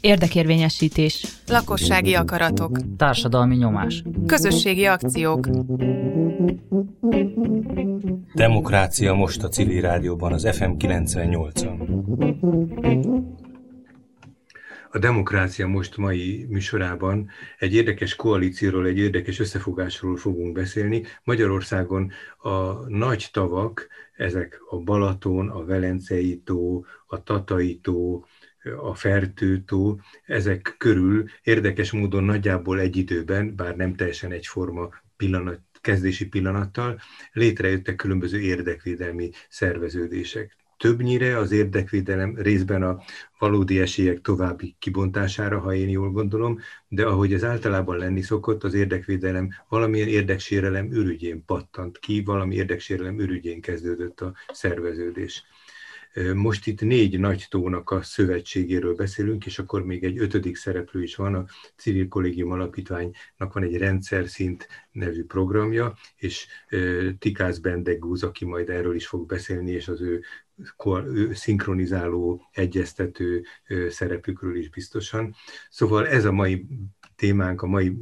Érdekérvényesítés. 0.00 1.26
Lakossági 1.46 2.14
akaratok. 2.14 2.78
Társadalmi 2.96 3.56
nyomás. 3.56 4.02
Közösségi 4.26 4.86
akciók. 4.86 5.48
Demokrácia 8.34 9.14
most 9.14 9.42
a 9.42 9.48
civil 9.48 9.80
rádióban, 9.80 10.32
az 10.32 10.48
FM 10.56 10.70
98-on. 10.78 11.76
A 14.90 14.98
Demokrácia 14.98 15.66
most 15.66 15.96
mai 15.96 16.46
műsorában 16.48 17.28
egy 17.58 17.74
érdekes 17.74 18.16
koalícióról, 18.16 18.86
egy 18.86 18.98
érdekes 18.98 19.40
összefogásról 19.40 20.16
fogunk 20.16 20.52
beszélni. 20.52 21.02
Magyarországon 21.24 22.12
a 22.38 22.72
nagy 22.88 23.28
tavak, 23.32 23.88
ezek 24.22 24.60
a 24.68 24.76
Balaton, 24.76 25.48
a 25.48 25.64
Velencei 25.64 26.40
tó, 26.44 26.84
a 27.06 27.22
Tatai 27.22 27.78
tó, 27.78 28.24
a 28.76 28.94
Fertőtó, 28.94 30.00
ezek 30.24 30.74
körül 30.78 31.24
érdekes 31.42 31.90
módon 31.92 32.24
nagyjából 32.24 32.80
egy 32.80 32.96
időben, 32.96 33.56
bár 33.56 33.76
nem 33.76 33.94
teljesen 33.94 34.32
egyforma 34.32 34.88
pillanat, 35.16 35.60
kezdési 35.80 36.28
pillanattal, 36.28 37.00
létrejöttek 37.32 37.96
különböző 37.96 38.40
érdekvédelmi 38.40 39.30
szerveződések. 39.48 40.56
Többnyire 40.82 41.38
az 41.38 41.52
érdekvédelem 41.52 42.36
részben 42.36 42.82
a 42.82 43.02
valódi 43.38 43.80
esélyek 43.80 44.20
további 44.20 44.76
kibontására, 44.78 45.58
ha 45.58 45.74
én 45.74 45.88
jól 45.88 46.10
gondolom, 46.10 46.58
de 46.88 47.06
ahogy 47.06 47.32
ez 47.32 47.44
általában 47.44 47.96
lenni 47.96 48.22
szokott, 48.22 48.64
az 48.64 48.74
érdekvédelem 48.74 49.48
valamilyen 49.68 50.08
érdeksérelem 50.08 50.92
ürügyén 50.92 51.44
pattant 51.44 51.98
ki, 51.98 52.22
valami 52.22 52.54
érdeksérelem 52.54 53.20
ürügyén 53.20 53.60
kezdődött 53.60 54.20
a 54.20 54.34
szerveződés. 54.52 55.44
Most 56.34 56.66
itt 56.66 56.80
négy 56.80 57.18
nagy 57.18 57.46
tónak 57.50 57.90
a 57.90 58.02
szövetségéről 58.02 58.94
beszélünk, 58.94 59.46
és 59.46 59.58
akkor 59.58 59.84
még 59.84 60.04
egy 60.04 60.18
ötödik 60.18 60.56
szereplő 60.56 61.02
is 61.02 61.16
van, 61.16 61.34
a 61.34 61.44
Civil 61.76 62.08
Kollégium 62.08 62.50
Alapítványnak 62.50 63.52
van 63.52 63.62
egy 63.62 63.76
rendszer 63.76 64.28
szint 64.28 64.68
nevű 64.92 65.24
programja, 65.24 65.94
és 66.16 66.46
Tikász 67.18 67.58
Bendegúz, 67.58 68.22
aki 68.22 68.44
majd 68.44 68.68
erről 68.68 68.94
is 68.94 69.06
fog 69.06 69.26
beszélni, 69.26 69.70
és 69.70 69.88
az 69.88 70.00
ő 70.00 70.22
szinkronizáló, 71.32 72.48
egyeztető 72.52 73.44
szerepükről 73.88 74.56
is 74.56 74.70
biztosan. 74.70 75.34
Szóval 75.70 76.06
ez 76.08 76.24
a 76.24 76.32
mai 76.32 76.66
témánk, 77.16 77.62
a, 77.62 77.66
mai, 77.66 77.96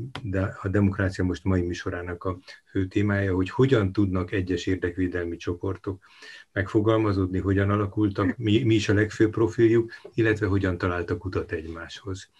a 0.62 0.68
demokrácia 0.68 1.24
most 1.24 1.44
mai 1.44 1.62
műsorának 1.62 2.24
a 2.24 2.38
fő 2.70 2.86
témája, 2.86 3.34
hogy 3.34 3.50
hogyan 3.50 3.92
tudnak 3.92 4.32
egyes 4.32 4.66
érdekvédelmi 4.66 5.36
csoportok 5.36 6.04
megfogalmazódni, 6.52 7.38
hogyan 7.38 7.70
alakultak, 7.70 8.36
mi, 8.36 8.62
mi 8.62 8.74
is 8.74 8.88
a 8.88 8.94
legfőbb 8.94 9.30
profiljuk, 9.30 9.92
illetve 10.14 10.46
hogyan 10.46 10.78
találtak 10.78 11.24
utat 11.24 11.52
egymáshoz. 11.52 12.30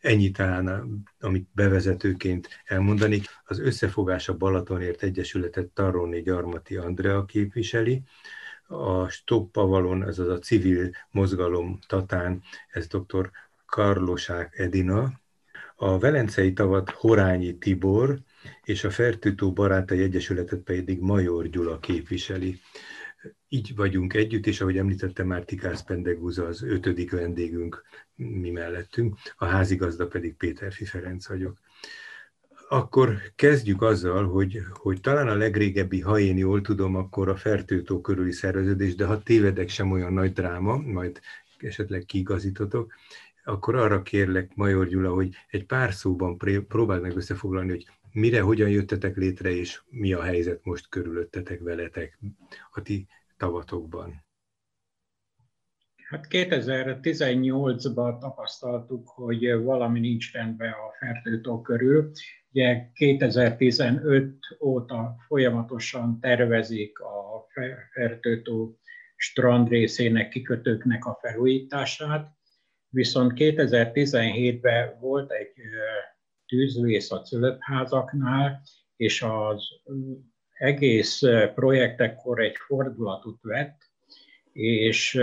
Ennyi 0.00 0.30
talán, 0.30 0.86
amit 1.20 1.48
bevezetőként 1.52 2.48
elmondani. 2.64 3.20
Az 3.44 3.58
összefogás 3.58 4.28
a 4.28 4.36
Balatonért 4.36 5.02
Egyesületet 5.02 5.66
Tarroni 5.66 6.22
Gyarmati 6.22 6.76
Andrea 6.76 7.24
képviseli, 7.24 8.02
a 8.70 9.08
Stop 9.08 9.52
Pavalon, 9.52 10.02
ez 10.06 10.18
az 10.18 10.28
a 10.28 10.38
civil 10.38 10.90
mozgalom 11.10 11.78
Tatán, 11.86 12.42
ez 12.70 12.86
dr. 12.86 13.30
Karlosák 13.66 14.58
Edina, 14.58 15.20
a 15.76 15.98
Velencei 15.98 16.52
tavat 16.52 16.90
Horányi 16.90 17.58
Tibor, 17.58 18.18
és 18.62 18.84
a 18.84 18.90
Fertőtó 18.90 19.52
Barátai 19.52 20.02
Egyesületet 20.02 20.60
pedig 20.60 21.00
Major 21.00 21.48
Gyula 21.48 21.78
képviseli. 21.78 22.60
Így 23.48 23.74
vagyunk 23.76 24.14
együtt, 24.14 24.46
és 24.46 24.60
ahogy 24.60 24.78
említettem, 24.78 25.26
már 25.26 25.44
Tikász 25.44 25.82
Pendegúza 25.82 26.46
az 26.46 26.62
ötödik 26.62 27.10
vendégünk 27.10 27.82
mi 28.14 28.50
mellettünk, 28.50 29.16
a 29.36 29.44
házigazda 29.44 30.06
pedig 30.06 30.34
Péterfi 30.34 30.84
Ferenc 30.84 31.28
vagyok. 31.28 31.58
Akkor 32.72 33.16
kezdjük 33.36 33.82
azzal, 33.82 34.28
hogy, 34.28 34.58
hogy 34.72 35.00
talán 35.00 35.28
a 35.28 35.34
legrégebbi, 35.34 36.00
ha 36.00 36.18
én 36.18 36.36
jól 36.36 36.60
tudom, 36.60 36.96
akkor 36.96 37.28
a 37.28 37.36
Fertőtó 37.36 38.00
körüli 38.00 38.32
szerveződés, 38.32 38.94
de 38.94 39.06
ha 39.06 39.22
tévedek 39.22 39.68
sem 39.68 39.90
olyan 39.90 40.12
nagy 40.12 40.32
dráma, 40.32 40.76
majd 40.76 41.20
esetleg 41.58 42.04
kiigazítotok, 42.04 42.92
akkor 43.44 43.74
arra 43.74 44.02
kérlek, 44.02 44.54
Major 44.54 44.88
Gyula, 44.88 45.12
hogy 45.12 45.34
egy 45.50 45.66
pár 45.66 45.92
szóban 45.92 46.38
próbáld 46.68 47.02
meg 47.02 47.16
összefoglalni, 47.16 47.70
hogy 47.70 47.86
mire, 48.12 48.40
hogyan 48.40 48.68
jöttetek 48.68 49.16
létre, 49.16 49.50
és 49.50 49.82
mi 49.88 50.12
a 50.12 50.22
helyzet 50.22 50.64
most 50.64 50.88
körülöttetek 50.88 51.60
veletek 51.60 52.18
a 52.70 52.82
ti 52.82 53.06
tavatokban. 53.36 54.24
Hát 56.08 56.26
2018-ban 56.30 58.18
tapasztaltuk, 58.18 59.08
hogy 59.08 59.62
valami 59.62 60.00
nincs 60.00 60.32
rendben 60.32 60.70
a 60.70 60.92
fertőtó 60.98 61.60
körül. 61.60 62.10
Ugye 62.52 62.90
2015 62.94 64.34
óta 64.60 65.16
folyamatosan 65.26 66.20
tervezik 66.20 67.00
a 67.00 67.46
fertőtó 67.92 68.78
strand 69.16 69.68
részének, 69.68 70.28
kikötőknek 70.28 71.04
a 71.04 71.18
felújítását, 71.20 72.28
viszont 72.88 73.32
2017-ben 73.36 74.98
volt 75.00 75.30
egy 75.32 75.52
tűzvész 76.46 77.10
a 77.10 77.20
cölöpházaknál, 77.20 78.62
és 78.96 79.22
az 79.22 79.68
egész 80.52 81.20
projektekkor 81.54 82.40
egy 82.40 82.56
fordulatot 82.56 83.38
vett, 83.42 83.78
és 84.52 85.20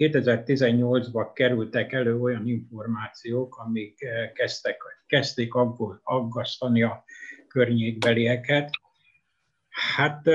2018-ban 0.00 1.30
kerültek 1.34 1.92
elő 1.92 2.20
olyan 2.20 2.46
információk, 2.46 3.56
amik 3.56 4.06
kezdtek, 4.34 4.76
kezdték 5.06 5.54
aggasztani 6.02 6.82
a 6.82 7.04
környékbelieket. 7.48 8.70
Hát 9.68 10.26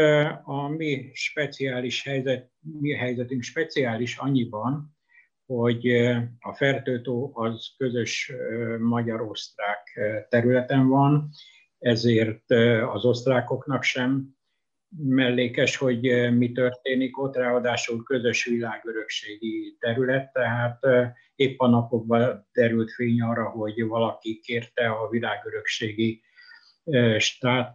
a 0.43 0.67
mi 0.67 1.09
speciális 1.13 2.03
helyzet, 2.03 2.49
mi 2.79 2.93
helyzetünk 2.93 3.41
speciális 3.41 4.17
annyiban, 4.17 4.97
hogy 5.45 5.87
a 6.39 6.53
fertőtó 6.53 7.31
az 7.33 7.73
közös 7.77 8.31
magyar-osztrák 8.79 9.99
területen 10.29 10.87
van, 10.87 11.29
ezért 11.79 12.51
az 12.93 13.05
osztrákoknak 13.05 13.83
sem 13.83 14.35
mellékes, 14.97 15.75
hogy 15.75 16.31
mi 16.38 16.51
történik 16.51 17.18
ott, 17.18 17.35
ráadásul 17.35 18.03
közös 18.03 18.46
világörökségi 18.46 19.75
terület, 19.79 20.31
tehát 20.34 20.79
épp 21.35 21.59
a 21.59 21.68
napokban 21.68 22.47
derült 22.53 22.91
fény 22.91 23.22
arra, 23.22 23.50
hogy 23.50 23.85
valaki 23.88 24.40
kérte 24.40 24.90
a 24.90 25.09
világörökségi 25.09 26.22
stát 27.18 27.74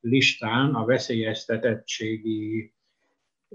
listán 0.00 0.74
a 0.74 0.84
veszélyeztetettségi 0.84 2.74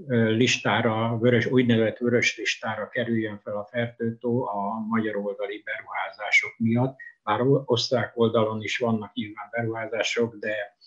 listára, 0.09 1.18
vörös, 1.18 1.45
úgynevezett 1.45 1.97
vörös 1.97 2.38
listára 2.38 2.90
kerüljön 2.90 3.40
fel 3.44 3.57
a 3.57 3.68
fertőtó 3.72 4.47
a 4.47 4.79
magyar 4.90 5.16
oldali 5.16 5.62
beruházások 5.66 6.53
miatt. 6.57 6.95
Bár 7.24 7.41
osztrák 7.66 8.18
oldalon 8.18 8.62
is 8.62 8.78
vannak 8.78 9.13
nyilván 9.13 9.47
beruházások, 9.51 10.35
de 10.35 10.78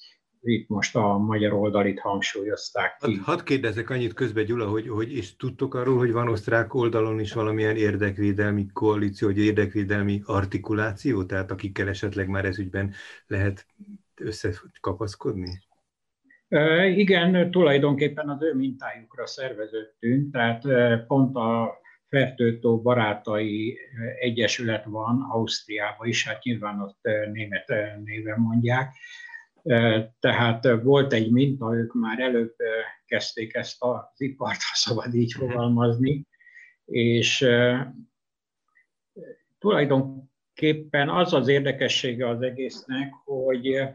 itt 0.48 0.68
most 0.68 0.96
a 0.96 1.18
magyar 1.18 1.52
oldalit 1.52 2.00
hangsúlyozták 2.00 2.96
ki. 2.96 3.14
Hadd 3.14 3.24
had 3.24 3.42
kérdezek 3.42 3.90
annyit 3.90 4.12
közben, 4.12 4.44
Gyula, 4.44 4.68
hogy, 4.68 4.88
hogy 4.88 5.12
és 5.12 5.36
tudtok 5.36 5.74
arról, 5.74 5.98
hogy 5.98 6.12
van 6.12 6.28
osztrák 6.28 6.74
oldalon 6.74 7.20
is 7.20 7.32
valamilyen 7.32 7.76
érdekvédelmi 7.76 8.66
koalíció, 8.72 9.28
vagy 9.28 9.38
érdekvédelmi 9.38 10.22
artikuláció, 10.24 11.24
tehát 11.24 11.50
akikkel 11.50 11.88
esetleg 11.88 12.28
már 12.28 12.44
ez 12.44 12.58
ügyben 12.58 12.92
lehet 13.26 13.66
összekapaszkodni? 14.14 15.66
Igen, 16.96 17.50
tulajdonképpen 17.50 18.28
az 18.28 18.42
ő 18.42 18.54
mintájukra 18.54 19.26
szerveződtünk, 19.26 20.32
tehát 20.32 20.62
pont 21.06 21.36
a 21.36 21.78
Fertőtó 22.08 22.82
Barátai 22.82 23.78
Egyesület 24.20 24.84
van 24.84 25.26
Ausztriában 25.30 26.08
is, 26.08 26.28
hát 26.28 26.42
nyilván 26.42 26.80
ott 26.80 26.98
német 27.32 27.72
néven 28.04 28.40
mondják. 28.40 28.94
Tehát 30.20 30.82
volt 30.82 31.12
egy 31.12 31.30
minta, 31.30 31.74
ők 31.74 31.94
már 31.94 32.18
előbb 32.18 32.54
kezdték 33.06 33.54
ezt 33.54 33.76
az 33.78 34.00
ipart, 34.16 34.62
ha 34.62 34.74
szabad 34.74 35.14
így 35.14 35.34
mhm. 35.38 35.46
fogalmazni, 35.46 36.26
és 36.84 37.46
tulajdonképpen 39.58 41.08
az 41.08 41.32
az 41.32 41.48
érdekessége 41.48 42.28
az 42.28 42.42
egésznek, 42.42 43.12
hogy 43.24 43.88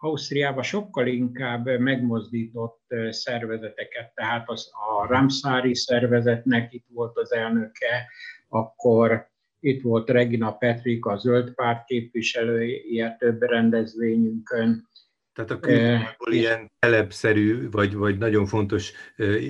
Ausztriában 0.00 0.62
sokkal 0.62 1.06
inkább 1.06 1.66
megmozdított 1.78 2.94
szervezeteket, 3.10 4.14
tehát 4.14 4.48
az, 4.48 4.70
a 4.72 5.06
Ramszári 5.06 5.74
szervezetnek 5.74 6.72
itt 6.72 6.86
volt 6.88 7.16
az 7.16 7.32
elnöke, 7.32 8.10
akkor 8.48 9.30
itt 9.60 9.82
volt 9.82 10.10
Regina 10.10 10.52
Petrik, 10.52 11.04
a 11.04 11.16
Zöld 11.16 11.54
Párt 11.54 11.84
képviselője 11.84 13.16
több 13.18 13.42
rendezvényünkön. 13.42 14.86
Tehát 15.32 15.50
a 15.50 15.60
külföldből 15.60 16.32
ilyen 16.32 16.70
telepszerű, 16.78 17.68
vagy, 17.70 17.94
vagy 17.94 18.18
nagyon 18.18 18.46
fontos 18.46 18.92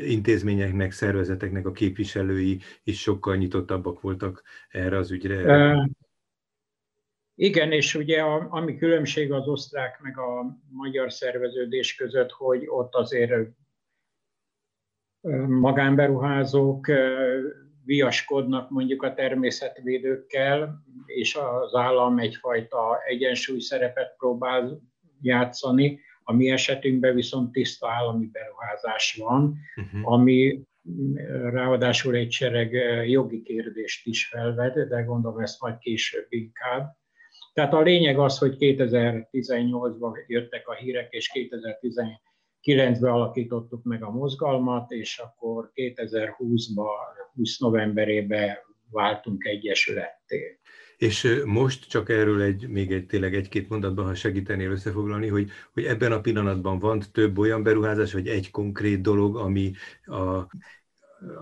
intézményeknek, 0.06 0.92
szervezeteknek 0.92 1.66
a 1.66 1.72
képviselői 1.72 2.60
is 2.84 3.00
sokkal 3.00 3.36
nyitottabbak 3.36 4.00
voltak 4.00 4.42
erre 4.68 4.96
az 4.96 5.10
ügyre. 5.10 5.76
Igen, 7.34 7.72
és 7.72 7.94
ugye 7.94 8.20
a, 8.22 8.46
ami 8.50 8.76
különbség 8.76 9.32
az 9.32 9.46
osztrák 9.46 10.00
meg 10.00 10.18
a 10.18 10.58
magyar 10.70 11.12
szerveződés 11.12 11.94
között, 11.94 12.30
hogy 12.30 12.64
ott 12.66 12.94
azért 12.94 13.50
magánberuházók 15.46 16.88
viaskodnak 17.88 18.70
mondjuk 18.70 19.02
a 19.02 19.14
természetvédőkkel, 19.14 20.84
és 21.06 21.34
az 21.34 21.74
állam 21.74 22.18
egyfajta 22.18 22.98
egyensúly 23.06 23.58
szerepet 23.58 24.14
próbál 24.16 24.80
játszani. 25.20 26.00
A 26.22 26.32
mi 26.32 26.50
esetünkben 26.50 27.14
viszont 27.14 27.52
tiszta 27.52 27.90
állami 27.90 28.26
beruházás 28.26 29.16
van, 29.20 29.58
uh-huh. 29.76 30.12
ami 30.12 30.62
ráadásul 31.50 32.14
egy 32.14 32.30
sereg 32.30 32.72
jogi 33.08 33.42
kérdést 33.42 34.06
is 34.06 34.26
felvet, 34.26 34.88
de 34.88 35.02
gondolom 35.02 35.40
ezt 35.40 35.60
majd 35.60 35.78
később 35.78 36.26
inkább. 36.28 36.96
Tehát 37.52 37.74
a 37.74 37.80
lényeg 37.80 38.18
az, 38.18 38.38
hogy 38.38 38.56
2018-ban 38.58 40.26
jöttek 40.26 40.68
a 40.68 40.74
hírek, 40.74 41.12
és 41.12 41.30
2019-ben 41.34 43.10
alakítottuk 43.10 43.82
meg 43.84 44.02
a 44.02 44.10
mozgalmat, 44.10 44.90
és 44.90 45.18
akkor 45.18 45.70
2020-ban, 45.74 47.17
20 47.38 47.58
novemberében 47.58 48.56
váltunk 48.90 49.44
egyesületté. 49.44 50.58
És 50.96 51.42
most 51.44 51.88
csak 51.88 52.08
erről 52.08 52.42
egy, 52.42 52.68
még 52.68 52.92
egy, 52.92 53.06
tényleg 53.06 53.34
egy-két 53.34 53.68
mondatban, 53.68 54.04
ha 54.04 54.14
segítenél 54.14 54.70
összefoglalni, 54.70 55.28
hogy, 55.28 55.50
hogy 55.72 55.84
ebben 55.84 56.12
a 56.12 56.20
pillanatban 56.20 56.78
van 56.78 57.02
több 57.12 57.38
olyan 57.38 57.62
beruházás, 57.62 58.12
vagy 58.12 58.28
egy 58.28 58.50
konkrét 58.50 59.00
dolog, 59.00 59.36
ami 59.36 59.72
a 60.04 60.46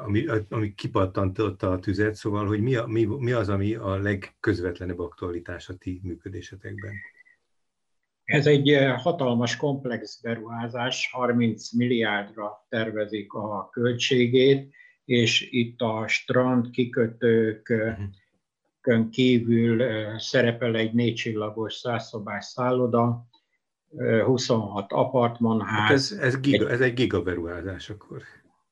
ami, 0.05 0.25
ami 0.49 0.75
kipattantotta 0.75 1.71
a 1.71 1.79
tüzet, 1.79 2.15
szóval, 2.15 2.47
hogy 2.47 2.61
mi, 2.61 2.75
a, 2.75 2.87
mi, 2.87 3.05
mi 3.05 3.33
az, 3.33 3.49
ami 3.49 3.75
a 3.75 3.97
legközvetlenebb 3.97 4.99
aktualitás 4.99 5.69
a 5.69 5.75
ti 5.75 6.01
működésetekben? 6.03 6.93
Ez 8.25 8.47
egy 8.47 8.79
hatalmas 8.97 9.57
komplex 9.57 10.21
beruházás, 10.21 11.09
30 11.13 11.73
milliárdra 11.73 12.67
tervezik 12.69 13.33
a 13.33 13.69
költségét, 13.73 14.75
és 15.07 15.49
itt 15.51 15.81
a 15.81 16.05
strand 16.09 16.71
kikötők 16.71 17.69
uh-huh. 17.69 19.09
kívül 19.11 19.85
szerepel 20.19 20.77
egy 20.77 20.93
négycsillagos 20.93 21.75
százszobás 21.75 22.45
szálloda, 22.45 23.27
26 24.25 24.93
apartmanház. 24.93 25.79
Hát 25.79 25.91
ez, 25.91 26.13
ez, 26.21 26.41
giga, 26.41 26.71
ez 26.71 26.81
egy 26.81 26.95
gigaberuházás 26.95 27.91
akkor. 27.91 28.23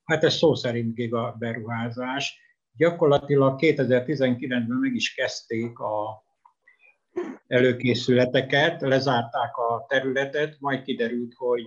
Hát 0.05 0.25
ez 0.25 0.35
szó 0.35 0.55
szerint 0.55 0.95
giga 0.95 1.37
beruházás. 1.39 2.39
Gyakorlatilag 2.77 3.59
2019-ben 3.61 4.79
meg 4.81 4.95
is 4.95 5.15
kezdték 5.15 5.79
a 5.79 6.24
előkészületeket, 7.46 8.81
lezárták 8.81 9.56
a 9.56 9.84
területet, 9.88 10.56
majd 10.61 10.82
kiderült, 10.82 11.34
hogy 11.37 11.66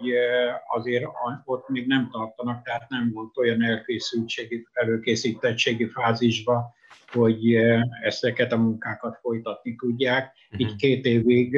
azért 0.68 1.06
ott 1.46 1.70
még 1.70 1.88
nem 1.88 2.10
tartanak, 2.12 2.64
tehát 2.64 2.90
nem 2.90 3.12
volt 3.14 3.38
olyan 3.38 3.64
elkészültségi, 3.64 4.68
előkészítettségi 4.74 5.88
fázisba, 5.88 6.76
hogy 7.12 7.56
ezeket 8.04 8.52
a 8.52 8.58
munkákat 8.58 9.18
folytatni 9.22 9.76
tudják. 9.76 10.34
Így 10.58 10.68
mhm. 10.68 10.76
két 10.76 11.06
évig 11.06 11.54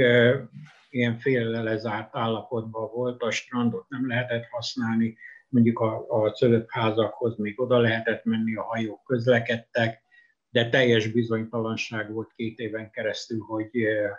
ilyen 0.89 1.17
fél 1.17 1.49
lezárt 1.49 2.15
állapotban 2.15 2.89
volt, 2.93 3.21
a 3.21 3.31
strandot 3.31 3.89
nem 3.89 4.07
lehetett 4.07 4.45
használni, 4.49 5.17
mondjuk 5.49 5.79
a, 5.79 6.05
a 6.09 6.35
szölöpházakhoz 6.35 7.37
még 7.37 7.61
oda 7.61 7.77
lehetett 7.77 8.23
menni, 8.23 8.55
a 8.55 8.63
hajók 8.63 9.03
közlekedtek, 9.03 10.03
de 10.49 10.69
teljes 10.69 11.07
bizonytalanság 11.07 12.11
volt 12.11 12.33
két 12.35 12.59
éven 12.59 12.91
keresztül, 12.91 13.39
hogy 13.39 13.69
eh, 13.81 14.11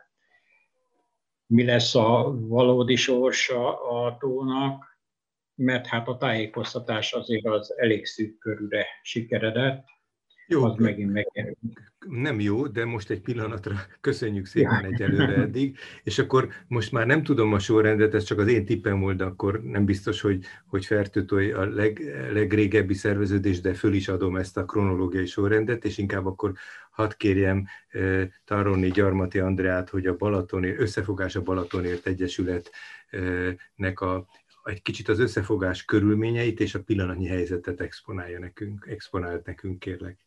mi 1.47 1.65
lesz 1.65 1.95
a 1.95 2.35
valódi 2.39 2.97
sorsa 2.97 3.91
a 3.91 4.17
tónak, 4.17 4.99
mert 5.55 5.87
hát 5.87 6.09
a 6.09 6.17
tájékoztatás 6.17 7.13
azért 7.13 7.45
az 7.45 7.75
elég 7.79 8.07
szűk 8.07 8.39
körülre 8.39 8.87
sikeredett. 9.03 9.85
Jó, 10.51 10.65
az 10.65 10.77
megint 10.77 11.13
megjelent. 11.13 11.59
Nem 12.09 12.41
jó, 12.41 12.67
de 12.67 12.85
most 12.85 13.11
egy 13.11 13.21
pillanatra 13.21 13.75
köszönjük 14.01 14.47
szépen 14.47 14.85
egyelőre 14.85 15.35
eddig, 15.35 15.79
és 16.05 16.19
akkor 16.19 16.49
most 16.69 16.93
már 16.93 17.07
nem 17.07 17.23
tudom 17.23 17.53
a 17.53 17.59
sorrendet, 17.59 18.15
ez 18.15 18.25
csak 18.25 18.39
az 18.39 18.49
én 18.49 18.65
tippem 18.65 19.01
volt, 19.01 19.17
de 19.17 19.25
akkor 19.25 19.63
nem 19.63 19.85
biztos, 19.85 20.21
hogy, 20.21 20.45
hogy 20.67 20.87
Fertőtoj 20.87 21.53
a 21.53 21.65
leg, 21.65 22.01
legrégebbi 22.33 22.95
szerveződés, 22.95 23.61
de 23.61 23.75
föl 23.75 23.93
is 23.93 24.09
adom 24.09 24.37
ezt 24.37 24.57
a 24.57 24.65
kronológiai 24.65 25.27
sorrendet, 25.27 25.85
és 25.85 25.99
inkább 25.99 26.27
akkor 26.27 26.53
hadd 26.91 27.13
kérjem 27.17 27.67
eh, 27.89 28.29
Taroni 28.45 28.91
Gyarmati 28.91 29.39
Andreát, 29.39 29.91
hogy 29.91 30.07
a 30.07 30.17
Balatonért, 30.17 30.81
összefogás 30.81 31.37
a 31.37 31.43
Balatonért 31.43 32.07
Egyesületnek 32.07 34.01
a 34.01 34.27
egy 34.65 34.83
kicsit 34.83 35.09
az 35.09 35.19
összefogás 35.19 35.85
körülményeit 35.85 36.61
és 36.61 36.75
a 36.75 36.83
pillanatnyi 36.83 37.27
helyzetet 37.27 37.81
exponálja 37.81 38.39
nekünk, 38.39 38.87
exponált 38.91 39.47
nekünk, 39.47 39.79
kérlek. 39.79 40.19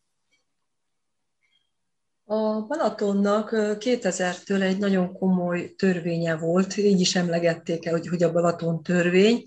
A 2.25 2.61
Balatonnak 2.61 3.49
2000-től 3.53 4.61
egy 4.61 4.77
nagyon 4.77 5.13
komoly 5.13 5.73
törvénye 5.75 6.35
volt, 6.35 6.77
így 6.77 6.99
is 6.99 7.15
emlegették 7.15 7.85
el, 7.85 7.91
hogy, 7.93 8.07
hogy 8.07 8.23
a 8.23 8.31
Balaton 8.31 8.83
törvény, 8.83 9.43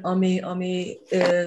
ami, 0.00 0.40
ami 0.40 0.98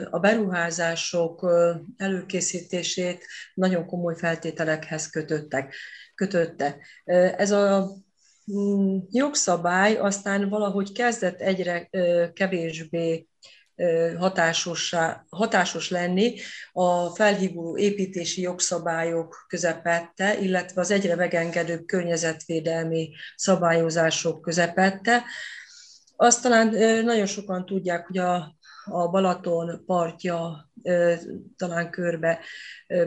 a 0.10 0.20
beruházások 0.20 1.52
előkészítését 1.98 3.26
nagyon 3.54 3.86
komoly 3.86 4.16
feltételekhez 4.18 5.10
kötöttek, 5.10 5.76
kötötte. 6.16 6.78
Ez 7.38 7.52
a 7.52 7.90
mm, 8.54 8.98
jogszabály 9.10 9.96
aztán 9.96 10.50
valahogy 10.50 10.92
kezdett 10.92 11.40
egyre 11.40 11.90
kevésbé 12.34 13.28
hatásos 15.30 15.90
lenni 15.90 16.36
a 16.72 17.10
felhívó 17.10 17.78
építési 17.78 18.42
jogszabályok 18.42 19.46
közepette, 19.48 20.40
illetve 20.40 20.82
az 20.82 20.92
egyre 20.92 21.16
megengedőbb 21.16 21.86
környezetvédelmi 21.86 23.10
szabályozások 23.36 24.42
közepette. 24.42 25.24
Azt 26.16 26.42
talán 26.42 26.68
nagyon 27.04 27.26
sokan 27.26 27.66
tudják, 27.66 28.08
hogy 28.08 28.18
a, 28.18 28.56
a 28.86 29.08
Balaton 29.10 29.84
partja 29.86 30.70
talán 31.58 31.90
körbe 31.90 32.40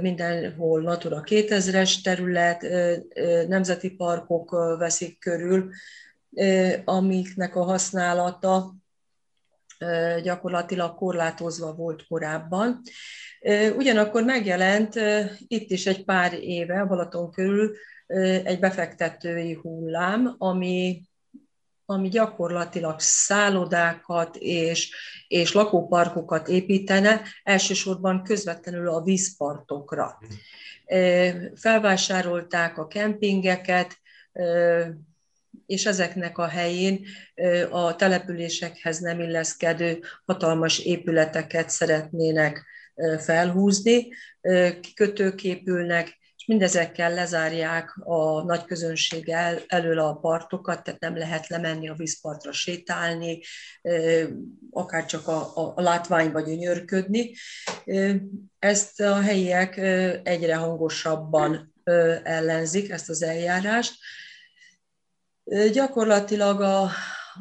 mindenhol 0.01 0.83
Natura 0.83 1.23
2000-es 1.25 2.03
terület, 2.03 2.67
nemzeti 3.49 3.91
parkok 3.91 4.51
veszik 4.79 5.19
körül, 5.19 5.71
amiknek 6.85 7.57
a 7.57 7.63
használata 7.63 8.75
gyakorlatilag 10.23 10.95
korlátozva 10.95 11.75
volt 11.75 12.07
korábban. 12.07 12.83
Ugyanakkor 13.77 14.25
megjelent 14.25 14.95
itt 15.47 15.71
is 15.71 15.87
egy 15.87 16.05
pár 16.05 16.33
éve, 16.33 16.85
Balaton 16.85 17.31
körül 17.31 17.77
egy 18.45 18.59
befektetői 18.59 19.53
hullám, 19.53 20.35
ami, 20.39 21.03
ami 21.85 22.09
gyakorlatilag 22.09 23.01
szállodákat 23.01 24.37
és, 24.37 24.95
és 25.29 25.53
lakóparkokat 25.53 26.49
építene, 26.49 27.23
elsősorban 27.43 28.23
közvetlenül 28.23 28.89
a 28.89 29.03
vízpartokra. 29.03 30.19
Felvásárolták 31.55 32.79
a 32.79 32.87
kempingeket, 32.87 33.99
és 35.67 35.87
ezeknek 35.87 36.39
a 36.39 36.47
helyén 36.47 37.07
a 37.71 37.97
településekhez 37.97 38.99
nem 38.99 39.21
illeszkedő 39.21 40.03
hatalmas 40.25 40.79
épületeket 40.79 41.71
szeretnének 41.71 42.65
felhúzni, 43.19 44.09
kikötők 44.81 45.45
épülnek, 45.45 46.19
és 46.37 46.47
mindezekkel 46.47 47.15
lezárják 47.15 47.97
a 48.05 48.43
nagy 48.43 48.65
közönség 48.65 49.29
el, 49.29 49.63
elől 49.67 49.99
a 49.99 50.15
partokat, 50.15 50.83
tehát 50.83 51.01
nem 51.01 51.17
lehet 51.17 51.49
lemenni 51.49 51.89
a 51.89 51.95
vízpartra 51.95 52.53
sétálni, 52.53 53.41
akár 54.71 55.07
csak 55.07 55.29
a, 55.29 55.53
a, 55.55 55.81
látványba 55.83 56.41
gyönyörködni. 56.41 57.35
Ezt 58.59 59.01
a 59.01 59.21
helyiek 59.21 59.77
egyre 60.23 60.57
hangosabban 60.57 61.75
ellenzik, 62.23 62.91
ezt 62.91 63.09
az 63.09 63.23
eljárást, 63.23 63.95
Gyakorlatilag 65.73 66.61
a, 66.61 66.91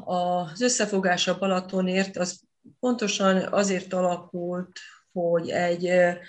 a, 0.05 0.15
az 0.51 0.61
összefogás 0.61 1.27
a 1.27 1.37
Balatonért 1.37 2.17
az 2.17 2.41
pontosan 2.79 3.53
azért 3.53 3.93
alakult, 3.93 4.79
hogy 5.11 5.49
egy 5.49 5.85
e, 5.85 6.19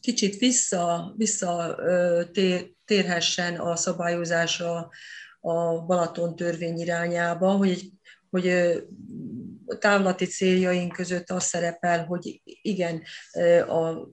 kicsit 0.00 0.38
vissza, 0.38 1.14
vissza 1.16 1.78
tér, 2.32 2.70
térhessen 2.84 3.56
a 3.56 3.76
szabályozása 3.76 4.76
a, 4.76 4.90
a 5.50 5.84
Balaton 5.84 6.36
törvény 6.36 6.78
irányába, 6.78 7.50
hogy, 7.50 7.90
hogy 8.30 8.74
távlati 9.78 10.26
céljaink 10.26 10.92
között 10.92 11.30
az 11.30 11.44
szerepel, 11.44 12.04
hogy 12.04 12.40
igen, 12.62 13.02
a 13.68 14.08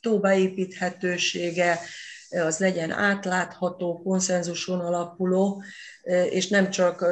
tó 0.00 0.20
beépíthetősége, 0.20 1.78
az 2.32 2.58
legyen 2.58 2.90
átlátható, 2.90 4.02
konszenzuson 4.02 4.80
alapuló, 4.80 5.62
és, 6.30 6.48
nem 6.48 6.70
csak, 6.70 7.04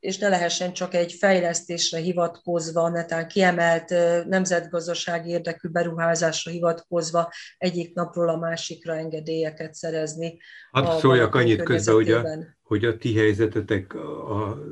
és 0.00 0.18
ne 0.18 0.28
lehessen 0.28 0.72
csak 0.72 0.94
egy 0.94 1.12
fejlesztésre 1.12 1.98
hivatkozva, 1.98 2.88
netán 2.88 3.28
kiemelt 3.28 3.88
nemzetgazdasági 4.26 5.30
érdekű 5.30 5.68
beruházásra 5.68 6.50
hivatkozva 6.50 7.32
egyik 7.58 7.94
napról 7.94 8.28
a 8.28 8.36
másikra 8.36 8.96
engedélyeket 8.96 9.74
szerezni. 9.74 10.38
Hadd 10.70 10.98
szóljak 10.98 11.34
annyit 11.34 11.62
közben, 11.62 11.94
hogy 11.94 12.10
a, 12.10 12.24
hogy 12.70 12.84
a 12.84 12.96
ti 12.96 13.16
helyzetetek 13.16 13.94
a, 13.94 14.62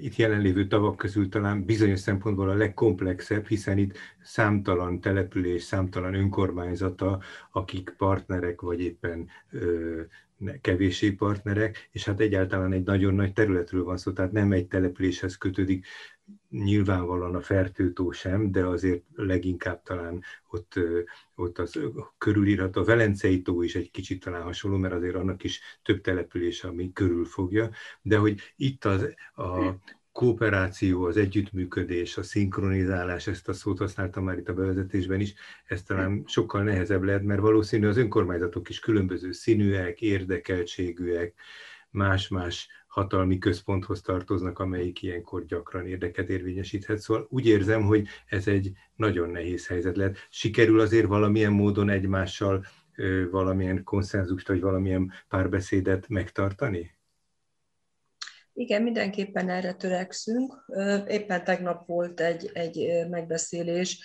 itt 0.00 0.16
jelenlévő 0.16 0.66
tavak 0.66 0.96
közül 0.96 1.28
talán 1.28 1.64
bizonyos 1.64 2.00
szempontból 2.00 2.50
a 2.50 2.54
legkomplexebb, 2.54 3.46
hiszen 3.46 3.78
itt 3.78 3.96
számtalan 4.22 5.00
település, 5.00 5.62
számtalan 5.62 6.14
önkormányzata, 6.14 7.20
akik 7.52 7.94
partnerek 7.96 8.60
vagy 8.60 8.80
éppen 8.80 9.28
ö, 9.50 10.00
kevéssé 10.60 11.10
partnerek, 11.10 11.88
és 11.92 12.04
hát 12.04 12.20
egyáltalán 12.20 12.72
egy 12.72 12.84
nagyon 12.84 13.14
nagy 13.14 13.32
területről 13.32 13.84
van 13.84 13.96
szó, 13.96 14.12
tehát 14.12 14.32
nem 14.32 14.52
egy 14.52 14.66
településhez 14.66 15.36
kötődik, 15.36 15.86
nyilvánvalóan 16.50 17.34
a 17.34 17.40
Fertőtó 17.40 18.10
sem, 18.10 18.50
de 18.50 18.66
azért 18.66 19.02
leginkább 19.14 19.82
talán 19.82 20.22
ott, 20.50 20.74
ott 21.34 21.58
az 21.58 21.80
körülírható. 22.18 22.80
A 22.80 22.84
Velencei 22.84 23.42
tó 23.42 23.62
is 23.62 23.74
egy 23.74 23.90
kicsit 23.90 24.24
talán 24.24 24.42
hasonló, 24.42 24.76
mert 24.76 24.94
azért 24.94 25.14
annak 25.14 25.44
is 25.44 25.60
több 25.82 26.00
település, 26.00 26.64
ami 26.64 26.92
körülfogja, 26.92 27.70
de 28.02 28.16
hogy 28.16 28.40
itt 28.56 28.84
az, 28.84 29.14
a 29.34 29.74
kooperáció, 30.12 31.04
az 31.04 31.16
együttműködés, 31.16 32.16
a 32.16 32.22
szinkronizálás, 32.22 33.26
ezt 33.26 33.48
a 33.48 33.52
szót 33.52 33.78
használtam 33.78 34.24
már 34.24 34.38
itt 34.38 34.48
a 34.48 34.54
bevezetésben 34.54 35.20
is, 35.20 35.34
ez 35.64 35.82
talán 35.82 36.22
sokkal 36.26 36.62
nehezebb 36.62 37.02
lehet, 37.02 37.22
mert 37.22 37.40
valószínű 37.40 37.86
az 37.86 37.96
önkormányzatok 37.96 38.68
is 38.68 38.78
különböző 38.80 39.32
színűek, 39.32 40.00
érdekeltségűek, 40.00 41.34
más-más 41.90 42.68
hatalmi 42.94 43.38
központhoz 43.38 44.00
tartoznak, 44.00 44.58
amelyik 44.58 45.02
ilyenkor 45.02 45.44
gyakran 45.44 45.86
érdeket 45.86 46.28
érvényesíthet. 46.28 46.98
Szóval 46.98 47.26
úgy 47.30 47.46
érzem, 47.46 47.82
hogy 47.82 48.06
ez 48.26 48.46
egy 48.46 48.72
nagyon 48.96 49.30
nehéz 49.30 49.66
helyzet 49.66 49.96
lehet. 49.96 50.16
Sikerül 50.30 50.80
azért 50.80 51.06
valamilyen 51.06 51.52
módon 51.52 51.88
egymással 51.88 52.64
valamilyen 53.30 53.84
konszenzust, 53.84 54.48
vagy 54.48 54.60
valamilyen 54.60 55.12
párbeszédet 55.28 56.08
megtartani? 56.08 56.90
Igen, 58.52 58.82
mindenképpen 58.82 59.48
erre 59.48 59.72
törekszünk. 59.72 60.64
Éppen 61.08 61.44
tegnap 61.44 61.86
volt 61.86 62.20
egy, 62.20 62.50
egy 62.52 63.08
megbeszélés 63.10 64.00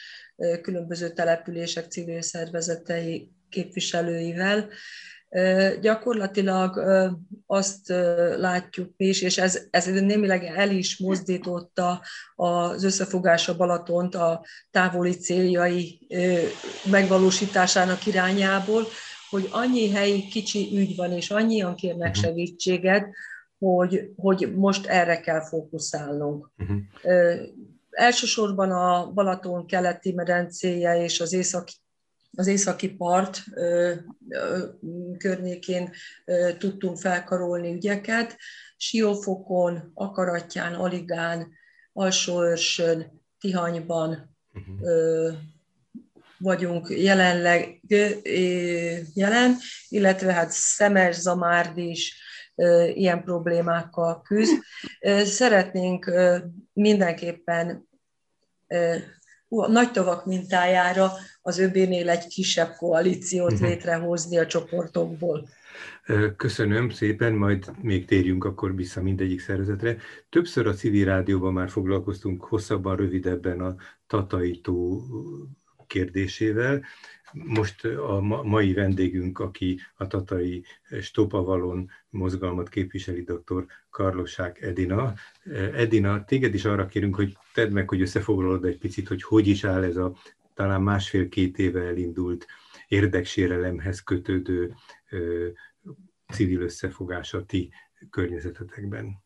különböző 0.61 1.09
települések 1.09 1.85
civil 1.85 2.21
szervezetei 2.21 3.31
képviselőivel. 3.49 4.69
Gyakorlatilag 5.81 6.79
azt 7.45 7.87
látjuk 8.37 8.93
mi 8.97 9.05
is, 9.05 9.21
és 9.21 9.37
ez, 9.37 9.67
ez 9.69 9.85
némileg 9.85 10.43
el 10.43 10.71
is 10.71 10.97
mozdította 10.97 12.01
az 12.35 12.83
összefogás 12.83 13.49
a 13.49 13.55
Balatont 13.55 14.15
a 14.15 14.45
távoli 14.71 15.11
céljai 15.11 16.07
megvalósításának 16.91 18.05
irányából, 18.05 18.83
hogy 19.29 19.47
annyi 19.51 19.91
helyi 19.91 20.27
kicsi 20.27 20.69
ügy 20.77 20.95
van, 20.95 21.11
és 21.11 21.29
annyian 21.29 21.75
kérnek 21.75 22.15
mhm. 22.15 22.25
segítséget, 22.25 23.07
hogy, 23.57 24.11
hogy 24.15 24.53
most 24.55 24.85
erre 24.85 25.19
kell 25.19 25.41
fókuszálnunk. 25.41 26.51
Uh-huh. 26.57 26.77
Elsősorban 27.89 28.71
a 28.71 29.11
Balaton 29.11 29.65
keleti 29.65 30.13
medencéje 30.13 31.03
és 31.03 31.19
az 31.19 31.33
északi 31.33 31.73
az 32.35 32.47
északi 32.47 32.89
part 32.89 33.43
környékén 35.17 35.91
tudtunk 36.57 36.97
felkarolni 36.97 37.73
ügyeket. 37.73 38.37
Siófokon, 38.77 39.91
Akaratján, 39.93 40.73
Aligán, 40.73 41.51
Alsóörsön, 41.93 43.21
Tihanyban 43.39 44.35
uh-huh. 44.53 45.33
vagyunk 46.37 46.89
jelenleg 46.89 47.81
jelen, 49.13 49.55
illetve 49.89 50.33
hát 50.33 50.51
Szemes, 50.51 51.15
Zamárd 51.15 51.77
is, 51.77 52.27
ilyen 52.93 53.23
problémákkal 53.23 54.21
küzd. 54.21 54.53
Szeretnénk 55.23 56.11
mindenképpen 56.73 57.87
nagy 59.49 59.91
tavak 59.91 60.25
mintájára 60.25 61.11
az 61.41 61.59
öbénél 61.59 62.09
egy 62.09 62.27
kisebb 62.27 62.69
koalíciót 62.77 63.51
uh-huh. 63.51 63.67
létrehozni 63.67 64.37
a 64.37 64.45
csoportokból. 64.45 65.49
Köszönöm 66.35 66.89
szépen, 66.89 67.33
majd 67.33 67.71
még 67.81 68.05
térjünk 68.05 68.43
akkor 68.43 68.75
vissza 68.75 69.01
mindegyik 69.01 69.39
szervezetre. 69.39 69.97
Többször 70.29 70.67
a 70.67 70.73
civil 70.73 71.05
rádióban 71.05 71.53
már 71.53 71.69
foglalkoztunk 71.69 72.43
hosszabban, 72.43 72.95
rövidebben 72.95 73.59
a 73.59 73.75
Tataitó 74.07 75.03
kérdésével. 75.87 76.83
Most 77.33 77.85
a 77.85 78.21
mai 78.43 78.73
vendégünk, 78.73 79.39
aki 79.39 79.79
a 79.97 80.07
tatai 80.07 80.63
Stopavalon 81.01 81.89
mozgalmat 82.09 82.69
képviseli, 82.69 83.23
dr. 83.23 83.65
Karlosák 83.89 84.61
Edina. 84.61 85.13
Edina, 85.73 86.25
téged 86.25 86.53
is 86.53 86.65
arra 86.65 86.85
kérünk, 86.85 87.15
hogy 87.15 87.37
tedd 87.53 87.71
meg, 87.71 87.89
hogy 87.89 88.01
összefoglalod 88.01 88.65
egy 88.65 88.77
picit, 88.77 89.07
hogy 89.07 89.23
hogy 89.23 89.47
is 89.47 89.63
áll 89.63 89.83
ez 89.83 89.95
a 89.95 90.13
talán 90.53 90.81
másfél-két 90.81 91.57
éve 91.57 91.81
elindult 91.81 92.45
érdeksérelemhez 92.87 94.03
kötődő 94.03 94.73
ö, 95.09 95.47
civil 96.27 96.61
összefogás 96.61 97.33
a 97.33 97.45
ti 97.45 97.69
környezetetekben. 98.09 99.23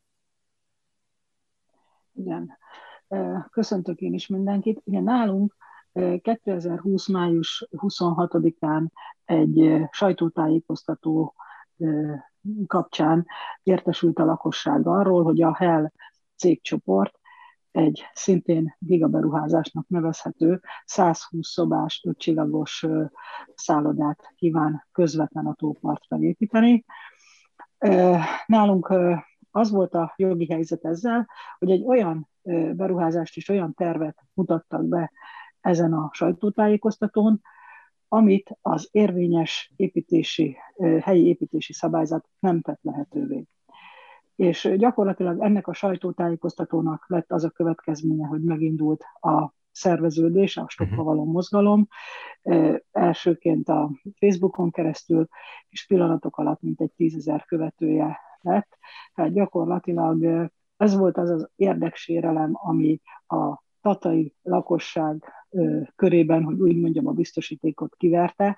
Igen. 2.14 2.58
Köszöntök 3.52 4.00
én 4.00 4.14
is 4.14 4.28
mindenkit. 4.28 4.82
Ugye 4.84 5.00
nálunk 5.00 5.56
2020. 5.94 7.08
május 7.08 7.68
26-án 7.72 8.88
egy 9.26 9.82
sajtótájékoztató 9.92 11.36
kapcsán 12.68 13.26
értesült 13.64 14.20
a 14.20 14.26
lakosság 14.26 14.88
arról, 14.88 15.24
hogy 15.24 15.42
a 15.42 15.56
HEL 15.56 15.92
cégcsoport 16.36 17.20
egy 17.72 18.04
szintén 18.14 18.76
gigaberuházásnak 18.80 19.88
nevezhető 19.88 20.62
120 20.86 21.48
szobás, 21.48 22.04
ötcsillagos 22.08 22.86
szállodát 23.56 24.34
kíván 24.36 24.88
közvetlen 24.92 25.46
a 25.46 25.54
tópart 25.54 26.06
felépíteni. 26.08 26.86
Nálunk 28.46 28.94
az 29.52 29.72
volt 29.72 29.94
a 29.94 30.14
jogi 30.16 30.48
helyzet 30.52 30.86
ezzel, 30.86 31.28
hogy 31.60 31.72
egy 31.72 31.84
olyan 31.86 32.30
beruházást 32.74 33.38
és 33.38 33.50
olyan 33.50 33.74
tervet 33.74 34.18
mutattak 34.34 34.84
be 34.86 35.12
ezen 35.64 35.94
a 35.94 36.10
sajtótájékoztatón, 36.12 37.42
amit 38.08 38.58
az 38.62 38.88
érvényes 38.92 39.72
építési, 39.76 40.58
helyi 41.02 41.28
építési 41.28 41.74
szabályzat 41.74 42.30
nem 42.40 42.62
tett 42.62 42.80
lehetővé. 42.82 43.46
És 44.36 44.74
gyakorlatilag 44.78 45.42
ennek 45.42 45.68
a 45.68 45.74
sajtótájékoztatónak 45.74 47.06
lett 47.08 47.32
az 47.32 47.44
a 47.44 47.50
következménye, 47.50 48.26
hogy 48.26 48.42
megindult 48.44 49.04
a 49.20 49.54
szerveződés, 49.72 50.58
a 50.58 50.66
stoppavaló 50.68 51.26
mozgalom, 51.26 51.88
elsőként 52.92 53.70
a 53.70 53.92
Facebookon 54.20 54.72
keresztül, 54.72 55.28
és 55.70 55.86
pillanatok 55.86 56.38
alatt 56.38 56.62
mintegy 56.62 56.92
tízezer 56.96 57.46
követője 57.46 58.20
lett. 58.42 58.78
Tehát 59.14 59.34
gyakorlatilag 59.34 60.50
ez 60.78 60.96
volt 60.96 61.18
az 61.18 61.30
az 61.30 61.50
érdeksérelem, 61.56 62.52
ami 62.54 63.02
a 63.28 63.63
tatai 63.84 64.34
lakosság 64.44 65.24
körében, 65.96 66.44
hogy 66.44 66.62
úgy 66.62 66.80
mondjam, 66.80 67.08
a 67.08 67.12
biztosítékot 67.12 67.96
kiverte. 67.96 68.58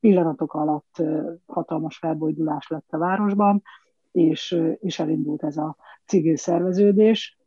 Pillanatok 0.00 0.54
alatt 0.54 1.02
hatalmas 1.46 1.96
felbojdulás 1.96 2.68
lett 2.68 2.86
a 2.90 2.98
városban, 2.98 3.62
és, 4.12 4.60
és 4.80 4.98
elindult 4.98 5.42
ez 5.42 5.56
a 5.56 5.76
civil 6.04 6.36
szerveződés. 6.36 7.38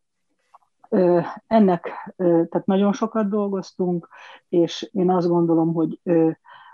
Ennek, 1.47 2.13
tehát 2.17 2.65
nagyon 2.65 2.93
sokat 2.93 3.29
dolgoztunk, 3.29 4.09
és 4.49 4.89
én 4.93 5.09
azt 5.09 5.27
gondolom, 5.27 5.73
hogy 5.73 5.99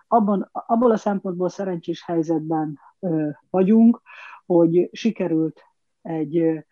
abban, 0.07 0.49
abból 0.51 0.91
a 0.91 0.97
szempontból 0.97 1.49
szerencsés 1.49 2.03
helyzetben 2.05 2.79
vagyunk, 3.49 4.01
hogy 4.45 4.89
sikerült 4.91 5.61
egy 6.01 6.65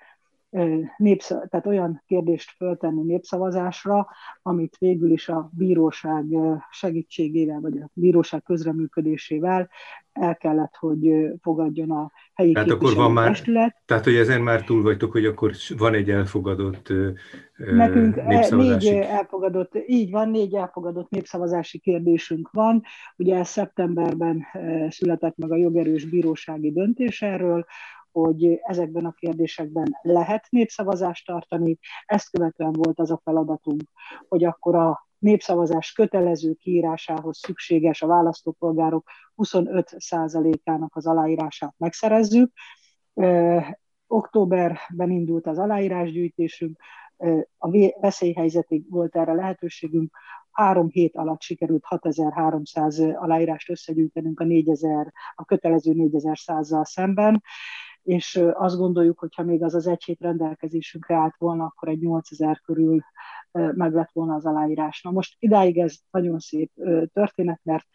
népsz, 0.97 1.27
tehát 1.27 1.65
olyan 1.65 2.03
kérdést 2.05 2.51
föltenni 2.57 3.03
népszavazásra, 3.03 4.07
amit 4.41 4.77
végül 4.77 5.11
is 5.11 5.29
a 5.29 5.49
bíróság 5.53 6.25
segítségével, 6.69 7.59
vagy 7.59 7.77
a 7.77 7.89
bíróság 7.93 8.43
közreműködésével 8.43 9.69
el 10.11 10.37
kellett, 10.37 10.75
hogy 10.75 11.31
fogadjon 11.41 11.91
a 11.91 12.11
helyi 12.33 12.53
tehát 12.53 12.69
akkor 12.69 12.93
van 12.93 13.11
már, 13.11 13.27
testület. 13.27 13.81
Tehát, 13.85 14.03
hogy 14.03 14.15
ezen 14.15 14.41
már 14.41 14.63
túl 14.63 14.81
vagytok, 14.81 15.11
hogy 15.11 15.25
akkor 15.25 15.51
van 15.77 15.93
egy 15.93 16.09
elfogadott 16.09 16.93
Nekünk 17.55 18.15
népszavazási... 18.15 18.89
négy 18.89 19.03
elfogadott, 19.03 19.77
így 19.85 20.11
van, 20.11 20.29
négy 20.29 20.53
elfogadott 20.53 21.09
népszavazási 21.09 21.79
kérdésünk 21.79 22.49
van. 22.51 22.83
Ugye 23.17 23.43
szeptemberben 23.43 24.45
született 24.89 25.37
meg 25.37 25.51
a 25.51 25.55
jogerős 25.55 26.05
bírósági 26.05 26.71
döntés 26.71 27.21
erről, 27.21 27.65
hogy 28.21 28.59
ezekben 28.61 29.05
a 29.05 29.11
kérdésekben 29.11 29.97
lehet 30.01 30.47
népszavazást 30.49 31.25
tartani. 31.25 31.77
Ezt 32.05 32.29
követően 32.29 32.71
volt 32.71 32.99
az 32.99 33.11
a 33.11 33.21
feladatunk, 33.23 33.81
hogy 34.27 34.43
akkor 34.43 34.75
a 34.75 35.07
népszavazás 35.17 35.91
kötelező 35.91 36.53
kiírásához 36.53 37.37
szükséges 37.37 38.01
a 38.01 38.07
választópolgárok 38.07 39.09
25%-ának 39.37 40.95
az 40.95 41.07
aláírását 41.07 41.73
megszerezzük. 41.77 42.51
Októberben 44.07 45.11
indult 45.11 45.47
az 45.47 45.57
aláírásgyűjtésünk, 45.57 46.79
a 47.57 47.69
veszélyhelyzetig 47.99 48.89
volt 48.89 49.15
erre 49.15 49.33
lehetőségünk, 49.33 50.17
három 50.51 50.89
hét 50.89 51.15
alatt 51.15 51.41
sikerült 51.41 51.83
6300 51.85 52.99
aláírást 52.99 53.69
összegyűjtenünk 53.69 54.39
a 54.39 54.43
4000, 54.43 55.13
a 55.35 55.45
kötelező 55.45 55.93
4100-zal 55.95 56.85
szemben, 56.85 57.43
és 58.05 58.41
azt 58.53 58.77
gondoljuk, 58.77 59.19
hogy 59.19 59.35
ha 59.35 59.43
még 59.43 59.63
az 59.63 59.73
az 59.73 59.87
egy 59.87 60.03
hét 60.03 60.21
rendelkezésünkre 60.21 61.15
állt 61.15 61.35
volna, 61.37 61.63
akkor 61.63 61.89
egy 61.89 61.99
8000 61.99 62.61
körül 62.61 62.99
meg 63.51 63.93
lett 63.93 64.11
volna 64.11 64.33
az 64.35 64.45
aláírás. 64.45 65.01
Na 65.01 65.11
most 65.11 65.35
idáig 65.39 65.77
ez 65.77 65.95
nagyon 66.11 66.39
szép 66.39 66.71
történet, 67.13 67.59
mert 67.63 67.85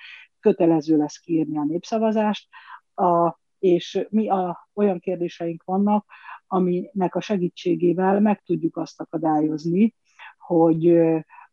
kötelező 0.41 0.97
lesz 0.97 1.19
kiírni 1.19 1.59
a 1.59 1.65
népszavazást, 1.65 2.49
a, 2.95 3.39
és 3.59 4.07
mi 4.11 4.29
a, 4.29 4.69
olyan 4.75 4.99
kérdéseink 4.99 5.65
vannak, 5.65 6.07
aminek 6.47 7.15
a 7.15 7.21
segítségével 7.21 8.21
meg 8.21 8.43
tudjuk 8.43 8.77
azt 8.77 9.01
akadályozni, 9.01 9.95
hogy 10.39 10.87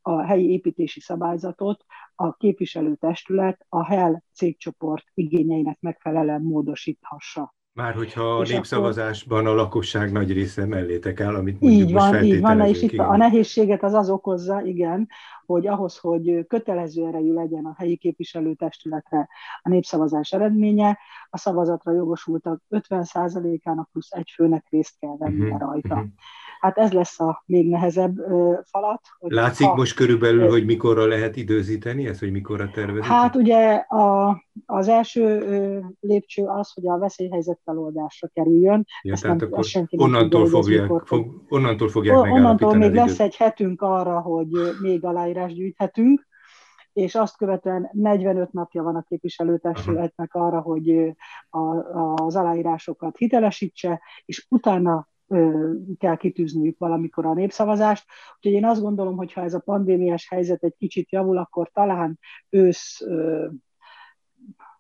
a 0.02 0.22
helyi 0.22 0.52
építési 0.52 1.00
szabályzatot 1.00 1.86
a 2.16 2.34
képviselőtestület 2.34 3.66
a 3.70 3.86
HEL 3.86 4.24
cégcsoport 4.34 5.06
igényeinek 5.14 5.80
megfelelően 5.80 6.42
módosíthassa. 6.42 7.56
Már 7.77 7.93
hogyha 7.93 8.36
a 8.36 8.43
népszavazásban 8.43 9.39
akkor... 9.39 9.51
a 9.51 9.55
lakosság 9.55 10.12
nagy 10.12 10.34
része 10.34 10.65
mellétek 10.65 11.19
áll, 11.19 11.36
amit 11.36 11.60
mondjuk 11.60 11.88
Így 11.88 11.93
van, 11.93 12.24
így 12.24 12.41
van, 12.41 12.62
és 12.62 12.81
itt 12.81 13.00
a 13.00 13.17
nehézséget 13.17 13.84
az 13.84 13.93
az 13.93 14.10
okozza, 14.10 14.62
igen, 14.62 15.10
hogy 15.46 15.67
ahhoz, 15.67 15.98
hogy 15.98 16.46
kötelező 16.48 17.05
erejű 17.05 17.34
legyen 17.34 17.65
a 17.65 17.74
helyi 17.77 17.98
képviselőtestületre 17.98 19.29
a 19.62 19.69
népszavazás 19.69 20.31
eredménye, 20.31 21.00
a 21.29 21.38
szavazatra 21.38 21.91
jogosultak 21.91 22.62
50%-ának 22.69 23.89
plusz 23.91 24.12
egy 24.12 24.31
főnek 24.36 24.65
részt 24.69 25.00
kell 25.00 25.15
vennie 25.17 25.53
uh-huh, 25.53 25.60
rajta. 25.60 25.96
Uh-huh 25.96 26.10
hát 26.60 26.78
ez 26.78 26.92
lesz 26.92 27.20
a 27.20 27.44
még 27.46 27.70
nehezebb 27.70 28.16
falat. 28.64 29.02
Hogy 29.20 29.32
Látszik 29.32 29.68
ha, 29.68 29.76
most 29.76 29.96
körülbelül, 29.96 30.50
hogy 30.50 30.66
mikorra 30.66 31.06
lehet 31.06 31.36
időzíteni 31.36 32.08
ezt, 32.08 32.20
hogy 32.20 32.32
mikorra 32.32 32.70
tervezik? 32.70 33.04
Hát 33.04 33.36
ugye 33.36 33.74
a, 33.76 34.44
az 34.66 34.88
első 34.88 35.46
lépcső 36.00 36.44
az, 36.46 36.74
hogy 36.74 36.88
a 36.88 36.98
veszélyhelyzet 36.98 37.60
feloldásra 37.64 38.28
kerüljön. 38.34 38.86
Ja, 39.02 39.14
ezt 39.14 39.22
tehát 39.22 39.40
nem, 39.40 39.50
akkor 39.52 39.66
onnantól, 39.90 40.44
tudja, 40.44 40.62
fogják, 40.62 41.06
fog, 41.06 41.44
onnantól 41.50 41.90
fogják 41.90 42.18
o, 42.18 42.20
Onnantól 42.20 42.76
még 42.76 42.94
lesz 42.94 43.20
egy 43.20 43.36
hetünk 43.36 43.82
arra, 43.82 44.20
hogy 44.20 44.48
még 44.82 45.06
aláírás 45.06 45.54
gyűjthetünk, 45.54 46.28
és 46.98 47.16
azt 47.16 47.38
követően 47.38 47.90
45 47.92 48.52
napja 48.52 48.84
van 48.84 48.96
a 48.96 49.02
képviselőtestületnek 49.02 50.34
arra, 50.34 50.60
hogy 50.60 51.16
a, 51.50 51.76
az 52.16 52.36
aláírásokat 52.36 53.18
hitelesítse, 53.18 54.02
és 54.26 54.46
utána 54.50 55.08
kell 55.98 56.15
kitűzniük 56.17 56.77
valamikor 56.77 57.25
a 57.25 57.34
népszavazást. 57.34 58.05
Úgyhogy 58.36 58.51
én 58.51 58.65
azt 58.65 58.81
gondolom, 58.81 59.15
hogy 59.17 59.34
ha 59.34 59.41
ez 59.41 59.53
a 59.53 59.60
pandémiás 59.60 60.27
helyzet 60.29 60.63
egy 60.63 60.75
kicsit 60.77 61.12
javul, 61.12 61.38
akkor 61.38 61.69
talán 61.74 62.19
ősz 62.50 63.01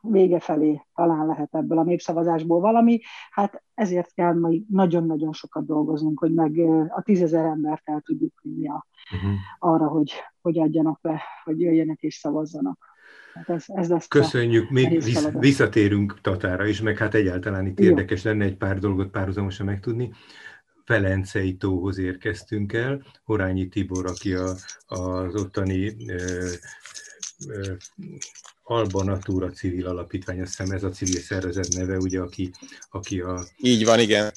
vége 0.01 0.39
felé 0.39 0.85
talán 0.95 1.25
lehet 1.25 1.55
ebből 1.55 1.77
a 1.77 1.83
népszavazásból 1.83 2.59
valami. 2.59 2.99
Hát 3.29 3.63
ezért 3.73 4.13
kell 4.13 4.33
majd 4.33 4.69
nagyon-nagyon 4.69 5.33
sokat 5.33 5.65
dolgoznunk, 5.65 6.19
hogy 6.19 6.33
meg 6.33 6.59
a 6.89 7.01
tízezer 7.01 7.45
embert 7.45 7.89
el 7.89 8.01
tudjuk 8.01 8.39
vinni 8.41 8.67
a, 8.67 8.85
uh-huh. 9.13 9.31
arra, 9.59 9.87
hogy, 9.87 10.13
hogy 10.41 10.59
adjanak 10.59 11.01
be, 11.01 11.21
hogy 11.43 11.59
jöjjenek 11.59 12.01
és 12.01 12.15
szavazzanak. 12.15 12.95
Hát 13.37 13.49
ez, 13.49 13.63
ez 13.67 13.89
lesz 13.89 14.07
Köszönjük, 14.07 14.69
még 14.69 15.03
visz, 15.03 15.27
visszatérünk 15.31 16.21
Tatára 16.21 16.65
is, 16.65 16.81
meg 16.81 16.97
hát 16.97 17.13
egyáltalán 17.13 17.65
itt 17.65 17.79
Jó. 17.79 17.85
érdekes 17.85 18.23
lenne 18.23 18.45
egy 18.45 18.55
pár 18.55 18.79
dolgot 18.79 19.09
párhuzamosan 19.09 19.65
megtudni. 19.65 20.13
Velencei 20.85 21.55
tóhoz 21.55 21.97
érkeztünk 21.97 22.73
el, 22.73 23.03
Horányi 23.23 23.67
Tibor, 23.67 24.05
aki 24.05 24.33
a, 24.33 24.55
az 24.85 25.35
ottani 25.35 25.95
ö, 26.07 26.49
ö, 27.47 27.73
Alba 28.63 29.03
Natura 29.03 29.49
civil 29.49 29.87
alapítvány, 29.87 30.41
azt 30.41 30.57
hiszem 30.57 30.75
ez 30.75 30.83
a 30.83 30.89
civil 30.89 31.19
szervezet 31.21 31.73
neve, 31.75 31.97
ugye, 31.97 32.19
aki, 32.19 32.51
aki 32.89 33.19
a... 33.19 33.43
Így 33.57 33.85
van, 33.85 33.99
igen. 33.99 34.31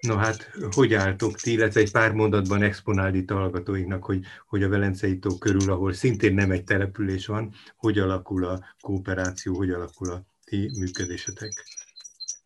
Na 0.00 0.16
hát, 0.16 0.50
hogy 0.70 0.94
álltok 0.94 1.40
ti, 1.40 1.52
illetve 1.52 1.80
egy 1.80 1.90
pár 1.90 2.12
mondatban 2.12 2.62
exponálni 2.62 3.18
itt 3.18 3.30
a 3.30 3.34
hallgatóinknak, 3.34 4.04
hogy, 4.04 4.24
hogy 4.48 4.62
a 4.62 4.68
Velencei 4.68 5.18
tó 5.18 5.38
körül, 5.38 5.70
ahol 5.70 5.92
szintén 5.92 6.34
nem 6.34 6.50
egy 6.50 6.64
település 6.64 7.26
van, 7.26 7.54
hogy 7.76 7.98
alakul 7.98 8.44
a 8.44 8.64
kooperáció, 8.80 9.56
hogy 9.56 9.70
alakul 9.70 10.10
a 10.10 10.24
ti 10.44 10.70
működésetek? 10.78 11.52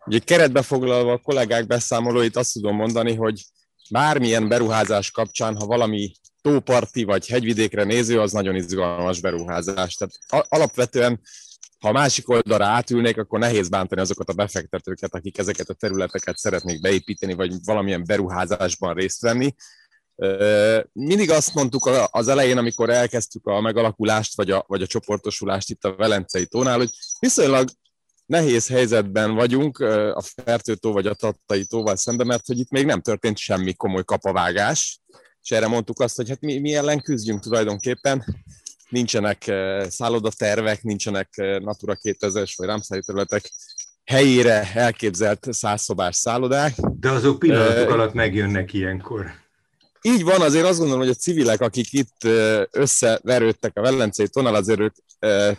Ugye 0.07 0.19
keretbe 0.19 0.63
foglalva 0.63 1.13
a 1.13 1.19
kollégák 1.19 1.67
beszámolóit 1.67 2.37
azt 2.37 2.53
tudom 2.53 2.77
mondani, 2.77 3.15
hogy 3.15 3.45
bármilyen 3.91 4.49
beruházás 4.49 5.11
kapcsán, 5.11 5.57
ha 5.57 5.67
valami 5.67 6.13
tóparti 6.43 7.05
vagy 7.05 7.27
hegyvidékre 7.27 7.85
néző, 7.85 8.21
az 8.21 8.33
nagyon 8.33 8.55
izgalmas 8.55 9.21
beruházás. 9.21 9.95
Tehát 9.95 10.47
alapvetően 10.49 11.21
ha 11.85 11.91
a 11.91 11.93
másik 11.93 12.29
oldalra 12.29 12.65
átülnék, 12.65 13.19
akkor 13.19 13.39
nehéz 13.39 13.69
bántani 13.69 14.01
azokat 14.01 14.29
a 14.29 14.33
befektetőket, 14.33 15.15
akik 15.15 15.39
ezeket 15.39 15.69
a 15.69 15.75
területeket 15.75 16.37
szeretnék 16.37 16.81
beépíteni, 16.81 17.35
vagy 17.35 17.55
valamilyen 17.65 18.05
beruházásban 18.05 18.95
részt 18.95 19.21
venni. 19.21 19.55
Mindig 20.93 21.31
azt 21.31 21.55
mondtuk 21.55 21.91
az 22.11 22.29
elején, 22.29 22.59
amikor 22.59 22.91
elkezdtük 22.91 23.47
a 23.47 23.61
megalakulást, 23.61 24.37
vagy 24.37 24.51
a, 24.51 24.65
vagy 24.67 24.83
a 24.83 24.87
csoportosulást 24.87 25.71
itt 25.71 25.85
a 25.85 25.95
Velencei 25.97 26.47
tónál, 26.47 26.77
hogy 26.77 26.91
viszonylag 27.19 27.69
nehéz 28.27 28.69
helyzetben 28.69 29.35
vagyunk 29.35 29.79
a 30.15 30.23
Fertőtó 30.45 30.93
vagy 30.93 31.07
a 31.07 31.15
Tattai 31.15 31.65
tóval 31.65 31.97
szemben, 31.97 32.27
mert 32.27 32.47
hogy 32.47 32.59
itt 32.59 32.71
még 32.71 32.87
nem 32.87 33.01
történt 33.01 33.39
semmi 33.39 33.75
komoly 33.75 34.05
kapavágás, 34.05 35.01
és 35.43 35.51
erre 35.51 35.67
mondtuk 35.67 36.01
azt, 36.01 36.17
hogy 36.17 36.29
hát 36.29 36.41
mi, 36.41 36.59
mi 36.59 36.75
ellen 36.75 37.01
küzdjünk 37.01 37.41
tulajdonképpen, 37.41 38.25
nincsenek 38.89 39.53
szállodatervek, 39.89 40.83
nincsenek 40.83 41.29
Natura 41.37 41.97
2000-es 42.03 42.53
vagy 42.57 42.67
rámszári 42.67 43.03
területek 43.07 43.53
helyére 44.05 44.71
elképzelt 44.75 45.47
százszobás 45.51 46.17
szállodák. 46.17 46.75
De 46.81 47.11
azok 47.11 47.39
pillanatok 47.39 47.89
uh, 47.89 47.93
alatt 47.93 48.13
megjönnek 48.13 48.73
ilyenkor. 48.73 49.43
Így 50.03 50.25
van, 50.25 50.41
azért 50.41 50.67
azt 50.67 50.79
gondolom, 50.79 51.03
hogy 51.03 51.11
a 51.11 51.15
civilek, 51.15 51.61
akik 51.61 51.93
itt 51.93 52.17
összeverődtek 52.71 53.77
a 53.77 53.81
Velencei 53.81 54.29
tonal, 54.29 54.55
azért 54.55 54.81
ők 54.81 54.95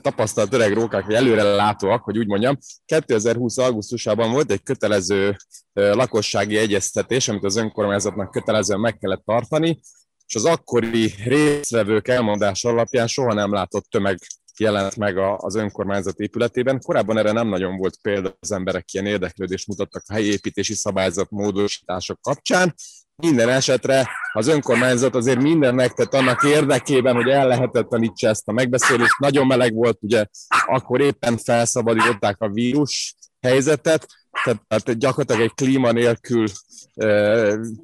tapasztalt 0.02 0.54
öreg 0.54 0.74
rókák, 0.74 1.06
vagy 1.06 1.16
előre 1.16 1.44
látóak, 1.44 2.04
hogy 2.04 2.18
úgy 2.18 2.28
mondjam. 2.28 2.58
2020. 2.86 3.58
augusztusában 3.58 4.32
volt 4.32 4.52
egy 4.52 4.64
kötelező 4.64 5.36
lakossági 5.74 6.58
egyeztetés, 6.58 7.28
amit 7.28 7.44
az 7.44 7.56
önkormányzatnak 7.56 8.32
kötelezően 8.32 8.80
meg 8.80 8.98
kellett 8.98 9.26
tartani, 9.26 9.80
és 10.28 10.36
az 10.36 10.46
akkori 10.46 11.14
résztvevők 11.24 12.08
elmondása 12.08 12.70
alapján 12.70 13.08
soha 13.08 13.34
nem 13.34 13.54
látott 13.54 13.86
tömeg 13.90 14.20
jelent 14.60 14.96
meg 14.96 15.18
az 15.38 15.56
önkormányzat 15.56 16.20
épületében. 16.20 16.80
Korábban 16.82 17.18
erre 17.18 17.32
nem 17.32 17.48
nagyon 17.48 17.78
volt 17.78 17.98
példa, 18.02 18.38
az 18.40 18.52
emberek 18.52 18.94
ilyen 18.94 19.06
érdeklődést 19.06 19.68
mutattak 19.68 20.04
a 20.06 20.14
helyi 20.14 20.32
építési 20.32 20.74
szabályzat 20.74 21.30
módosítások 21.30 22.22
kapcsán. 22.22 22.74
Minden 23.16 23.50
esetre 23.50 24.10
az 24.34 24.48
önkormányzat 24.48 25.16
azért 25.16 25.42
minden 25.42 25.76
megtett 25.76 26.14
annak 26.14 26.44
érdekében, 26.44 27.16
hogy 27.16 27.30
ellehetetlenítse 27.30 28.30
ezt 28.30 28.48
a 28.48 28.52
megbeszélést. 28.52 29.20
Nagyon 29.20 29.48
meleg 29.48 29.74
volt, 29.74 29.98
ugye 30.02 30.26
akkor 30.66 31.02
éppen 31.02 31.38
felszabadították 31.38 32.42
a 32.42 32.50
vírus 32.50 33.16
helyzetet, 33.42 34.08
tehát, 34.44 34.66
tehát 34.68 34.98
gyakorlatilag 35.00 35.42
egy 35.42 35.54
klíma 35.56 35.92
nélkül 35.92 36.46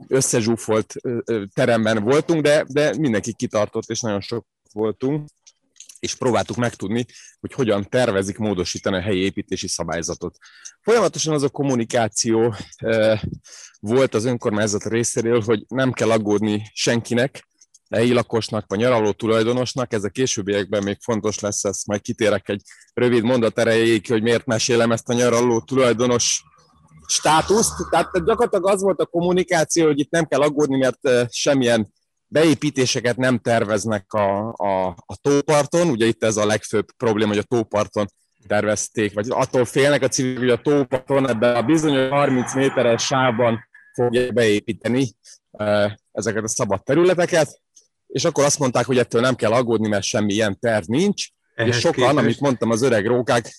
összezsúfolt 0.08 0.96
teremben 1.54 2.04
voltunk, 2.04 2.42
de, 2.42 2.66
de 2.68 2.94
mindenki 2.98 3.34
kitartott, 3.34 3.90
és 3.90 4.00
nagyon 4.00 4.22
sok 4.22 4.46
voltunk. 4.74 5.30
és 6.02 6.16
próbáltuk 6.16 6.56
megtudni, 6.56 7.06
hogy 7.40 7.54
hogyan 7.54 7.90
tervezik 7.90 8.38
módosítani 8.38 8.96
a 8.96 9.02
helyi 9.02 9.24
építési 9.24 9.68
szabályzatot. 9.68 10.38
Folyamatosan 10.82 11.34
az 11.34 11.44
a 11.44 11.50
kommunikáció 11.50 12.56
volt 13.80 14.14
az 14.14 14.26
önkormányzat 14.26 14.84
részéről, 14.84 15.42
hogy 15.42 15.66
nem 15.68 15.92
kell 15.92 16.12
aggódni 16.12 16.70
senkinek, 16.74 17.48
helyi 17.92 18.14
lakosnak 18.14 18.66
vagy 18.68 18.80
nyaraló 18.80 19.12
tulajdonosnak, 19.12 19.94
ez 19.94 20.04
a 20.04 20.10
későbbiekben 20.10 20.84
még 20.84 20.98
fontos 21.02 21.40
lesz, 21.40 21.64
ezt 21.64 21.88
majd 21.88 22.02
kitérek 22.02 22.50
egy 22.50 22.62
rövid 22.94 23.24
mondat 23.24 23.60
erejéig, 23.60 24.08
hogy 24.08 24.22
miért 24.22 24.46
mesélem 24.46 24.92
ezt 24.92 25.10
a 25.10 25.14
nyaraló 25.14 25.62
tulajdonos 25.62 26.44
státuszt. 27.08 27.74
Tehát 27.90 28.12
gyakorlatilag 28.12 28.68
az 28.68 28.82
volt 28.82 29.00
a 29.00 29.06
kommunikáció, 29.06 29.86
hogy 29.86 30.00
itt 30.00 30.12
nem 30.12 30.26
kell 30.26 30.42
aggódni, 30.42 30.78
mert 30.78 31.34
semmilyen 31.34 31.94
beépítéseket 32.28 33.18
nem 33.18 33.40
terveznek 33.40 34.14
a, 34.14 34.54
a, 34.54 34.88
a 34.88 35.18
tóparton, 35.22 35.90
ugye 35.90 36.06
itt 36.06 36.24
ez 36.24 36.38
a 36.38 36.46
legfőbb 36.46 36.86
probléma, 36.98 37.30
hogy 37.30 37.38
a 37.38 37.56
tóparton 37.56 38.06
tervezték, 38.48 39.14
vagy 39.14 39.28
attól 39.30 39.66
félnek 39.66 40.02
a 40.02 40.08
civilek, 40.08 40.40
hogy 40.40 40.50
a 40.50 40.62
tóparton 40.62 41.30
ebben 41.30 41.56
a 41.56 41.62
bizonyos 41.62 42.10
30 42.10 42.56
méteres 42.56 43.06
sávban 43.06 43.60
fogja 43.94 44.32
beépíteni 44.32 45.08
ezeket 46.12 46.44
a 46.44 46.48
szabad 46.48 46.84
területeket, 46.84 47.61
és 48.12 48.26
akkor 48.26 48.44
azt 48.44 48.60
mondták, 48.60 48.86
hogy 48.86 48.98
ettől 48.98 49.22
nem 49.22 49.36
kell 49.36 49.52
aggódni, 49.52 49.88
mert 49.88 50.04
semmi 50.04 50.34
ilyen 50.34 50.60
terv 50.60 50.86
nincs, 50.88 51.28
Ehhez 51.56 51.76
és 51.76 51.82
sokan, 51.82 51.94
képest... 51.94 52.18
amit 52.18 52.40
mondtam, 52.40 52.70
az 52.70 52.82
öreg 52.82 53.06
rókák, 53.06 53.54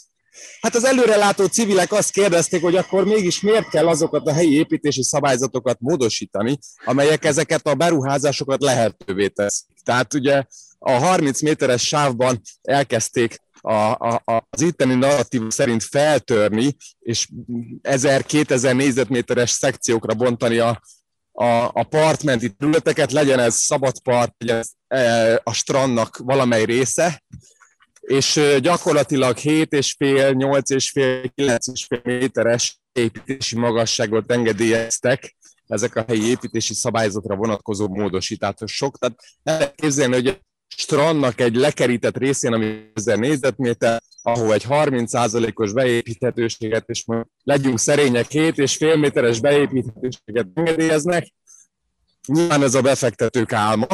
Hát 0.61 0.75
az 0.75 0.85
előrelátó 0.85 1.45
civilek 1.45 1.93
azt 1.93 2.13
kérdezték, 2.13 2.63
hogy 2.63 2.77
akkor 2.77 3.05
mégis 3.05 3.41
miért 3.41 3.69
kell 3.69 3.89
azokat 3.89 4.27
a 4.27 4.33
helyi 4.33 4.55
építési 4.55 5.03
szabályzatokat 5.03 5.77
módosítani, 5.81 6.59
amelyek 6.85 7.25
ezeket 7.25 7.67
a 7.67 7.75
beruházásokat 7.75 8.63
lehetővé 8.63 9.29
teszik. 9.29 9.77
Tehát 9.85 10.15
ugye 10.15 10.45
a 10.79 10.91
30 10.91 11.43
méteres 11.43 11.87
sávban 11.87 12.41
elkezdték 12.63 13.41
a, 13.61 13.75
a, 13.75 14.23
az 14.51 14.61
itteni 14.61 14.95
narratív 14.95 15.43
szerint 15.49 15.83
feltörni, 15.83 16.77
és 16.99 17.29
1000-2000 17.83 18.77
négyzetméteres 18.77 19.51
szekciókra 19.51 20.15
bontani 20.15 20.59
a, 20.59 20.83
a, 21.33 21.71
a 21.73 21.83
partmenti 21.83 22.51
területeket, 22.51 23.13
legyen 23.13 23.39
ez 23.39 23.55
szabad 23.55 24.01
part, 24.03 24.35
legyen 24.39 24.59
ez 24.59 24.71
e, 24.89 25.41
a 25.45 25.53
strandnak 25.53 26.17
valamely 26.17 26.65
része, 26.65 27.23
és 28.01 28.41
gyakorlatilag 28.61 29.37
7,5, 29.39 29.97
8,5, 29.99 31.31
9,5 31.37 32.03
méteres 32.03 32.81
építési 32.93 33.59
magasságot 33.59 34.33
engedélyeztek 34.33 35.37
ezek 35.67 35.97
a 35.97 36.05
helyi 36.07 36.25
építési 36.25 36.75
szabályzatra 36.75 37.37
vonatkozó 37.37 37.89
módosítások. 37.89 38.99
Tehát 38.99 39.19
el 39.43 39.55
lehet 39.59 39.75
képzelni, 39.75 40.15
hogy 40.15 40.27
a 40.27 40.39
strandnak 40.77 41.41
egy 41.41 41.55
lekerített 41.55 42.17
részén, 42.17 42.53
ami 42.53 42.91
1000 42.95 43.19
négyzetméter, 43.19 44.03
ahol 44.23 44.53
egy 44.53 44.65
30%-os 44.69 45.73
beépíthetőséget, 45.73 46.89
és 46.89 47.05
legyünk 47.43 47.79
szerények, 47.79 48.27
7,5 48.29 49.01
méteres 49.01 49.41
beépíthetőséget 49.41 50.47
engedélyeznek, 50.55 51.33
nyilván 52.27 52.63
ez 52.63 52.75
a 52.75 52.81
befektetők 52.81 53.53
álma, 53.53 53.87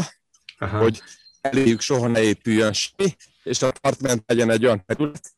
Aha. 0.58 0.78
hogy 0.78 1.02
eléjük 1.40 1.80
soha 1.80 2.06
ne 2.06 2.22
épüljön 2.22 2.72
semmi, 2.72 3.16
és 3.42 3.62
a 3.62 3.66
apartment 3.66 4.22
legyen 4.26 4.50
egy 4.50 4.64
olyan 4.64 4.82
terület, 4.86 5.32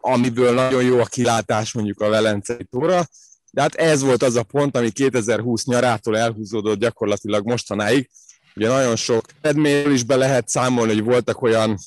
amiből 0.00 0.54
nagyon 0.54 0.82
jó 0.82 1.00
a 1.00 1.04
kilátás 1.04 1.72
mondjuk 1.72 2.00
a 2.00 2.08
Velencei 2.08 2.64
tóra, 2.70 3.06
de 3.50 3.60
hát 3.60 3.74
ez 3.74 4.02
volt 4.02 4.22
az 4.22 4.36
a 4.36 4.42
pont, 4.42 4.76
ami 4.76 4.90
2020 4.90 5.64
nyarától 5.64 6.18
elhúzódott 6.18 6.78
gyakorlatilag 6.78 7.46
mostanáig. 7.46 8.10
Ugye 8.54 8.68
nagyon 8.68 8.96
sok 8.96 9.24
eredményről 9.40 9.92
is 9.92 10.02
be 10.02 10.16
lehet 10.16 10.48
számolni, 10.48 10.92
hogy 10.92 11.04
voltak 11.04 11.42
olyan 11.42 11.78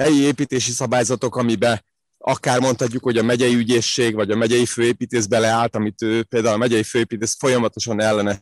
helyi 0.00 0.20
építési 0.20 0.70
szabályzatok, 0.70 1.36
amiben 1.36 1.84
akár 2.18 2.60
mondhatjuk, 2.60 3.02
hogy 3.02 3.18
a 3.18 3.22
megyei 3.22 3.54
ügyészség 3.54 4.14
vagy 4.14 4.30
a 4.30 4.36
megyei 4.36 4.66
főépítész 4.66 5.26
beleállt, 5.26 5.74
amit 5.76 6.02
ő, 6.02 6.22
például 6.22 6.54
a 6.54 6.58
megyei 6.58 6.82
főépítész 6.82 7.36
folyamatosan 7.38 8.00
ellene 8.00 8.40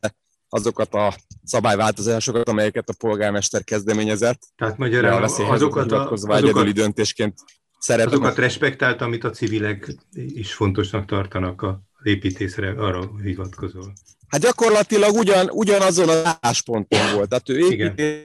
azokat 0.48 0.94
a 0.94 1.14
szabályváltozásokat, 1.44 2.48
amelyeket 2.48 2.88
a 2.88 2.94
polgármester 2.98 3.64
kezdeményezett. 3.64 4.42
Tehát 4.56 4.78
magyarán 4.78 5.22
azokat, 5.22 5.92
a, 5.92 6.10
azokat, 6.10 6.72
döntésként 6.72 7.34
szeretünk. 7.78 8.12
Azokat 8.12 8.36
respektált, 8.36 9.00
amit 9.00 9.24
a 9.24 9.30
civilek 9.30 9.94
is 10.12 10.52
fontosnak 10.52 11.06
tartanak 11.06 11.62
a 11.62 11.80
építészre, 12.02 12.70
arra 12.70 13.10
hivatkozol. 13.22 13.92
Hát 14.28 14.40
gyakorlatilag 14.40 15.14
ugyan, 15.14 15.48
ugyanazon 15.50 16.08
az 16.08 16.38
állásponton 16.40 17.14
volt. 17.14 17.28
Tehát 17.28 17.48
ő 17.48 17.58
építész, 17.58 18.22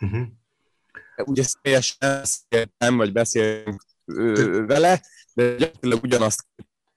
uh-huh. 0.00 0.20
Ugye 1.16 1.42
teljesen 1.62 2.22
nem, 2.78 2.96
vagy 2.96 3.12
beszélünk 3.12 3.82
vele, 4.66 5.02
de 5.34 5.54
gyakorlatilag 5.54 6.02
ugyanazt 6.02 6.46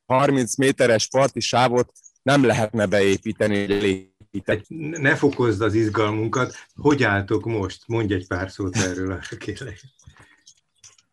30 0.06 0.56
méteres 0.56 1.08
parti 1.08 1.40
sávot 1.40 1.92
nem 2.22 2.44
lehetne 2.44 2.86
beépíteni 2.86 3.58
egy 3.58 4.14
egy, 4.44 4.66
ne 4.70 5.16
fokozd 5.16 5.62
az 5.62 5.74
izgalmunkat. 5.74 6.54
Hogy 6.76 7.04
álltok 7.04 7.46
most? 7.46 7.84
Mondj 7.88 8.14
egy 8.14 8.28
pár 8.28 8.52
szót 8.52 8.78
erről, 8.78 9.20
kérlek. 9.40 9.82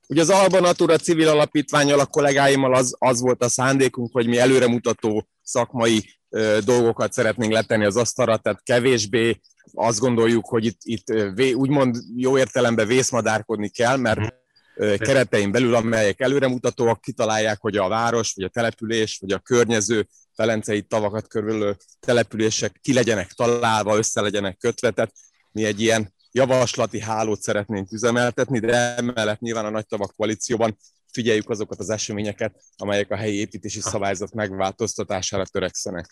Ugye 0.09 0.21
az 0.21 0.31
Alba 0.31 0.61
Natura 0.61 0.97
civil 0.97 1.29
alapítványal, 1.29 1.99
a 1.99 2.07
kollégáimmal 2.07 2.75
az, 2.75 2.95
az 2.99 3.21
volt 3.21 3.43
a 3.43 3.49
szándékunk, 3.49 4.13
hogy 4.13 4.27
mi 4.27 4.39
előremutató 4.39 5.29
szakmai 5.43 6.19
ö, 6.29 6.59
dolgokat 6.65 7.13
szeretnénk 7.13 7.53
letenni 7.53 7.85
az 7.85 7.97
asztalra, 7.97 8.37
tehát 8.37 8.63
kevésbé 8.63 9.41
azt 9.73 9.99
gondoljuk, 9.99 10.47
hogy 10.47 10.65
itt, 10.65 10.81
itt 10.83 11.13
úgymond 11.55 11.97
jó 12.17 12.39
értelemben 12.39 12.87
vészmadárkodni 12.87 13.69
kell, 13.69 13.97
mert 13.97 14.19
mhm. 14.19 14.95
keretein 14.95 15.53
belül, 15.53 15.75
amelyek 15.75 16.21
előremutatóak, 16.21 17.01
kitalálják, 17.01 17.61
hogy 17.61 17.77
a 17.77 17.89
város, 17.89 18.33
vagy 18.35 18.45
a 18.45 18.49
település, 18.49 19.19
vagy 19.21 19.33
a 19.33 19.39
környező 19.39 20.07
velencei 20.37 20.83
tavakat 20.83 21.29
körülő 21.29 21.77
települések 22.01 22.79
ki 22.83 22.93
legyenek 22.93 23.33
találva, 23.33 23.97
össze 23.97 24.21
legyenek 24.21 24.57
kötve, 24.57 24.91
tehát 24.91 25.13
mi 25.53 25.65
egy 25.65 25.81
ilyen 25.81 26.13
javaslati 26.33 27.01
hálót 27.01 27.43
szeretnénk 27.43 27.93
üzemeltetni, 27.93 28.59
de 28.59 28.95
emellett 28.95 29.41
nyilván 29.41 29.65
a 29.65 29.71
nagy 29.71 29.87
tavak 29.87 30.15
koalícióban 30.17 30.79
figyeljük 31.13 31.51
azokat 31.51 31.79
az 31.79 31.91
eseményeket, 31.91 32.63
amelyek 32.77 33.11
a 33.11 33.17
helyi 33.17 33.39
építési 33.39 33.81
szabályzat 33.81 34.35
megváltoztatására 34.35 35.45
törekszenek. 35.45 36.07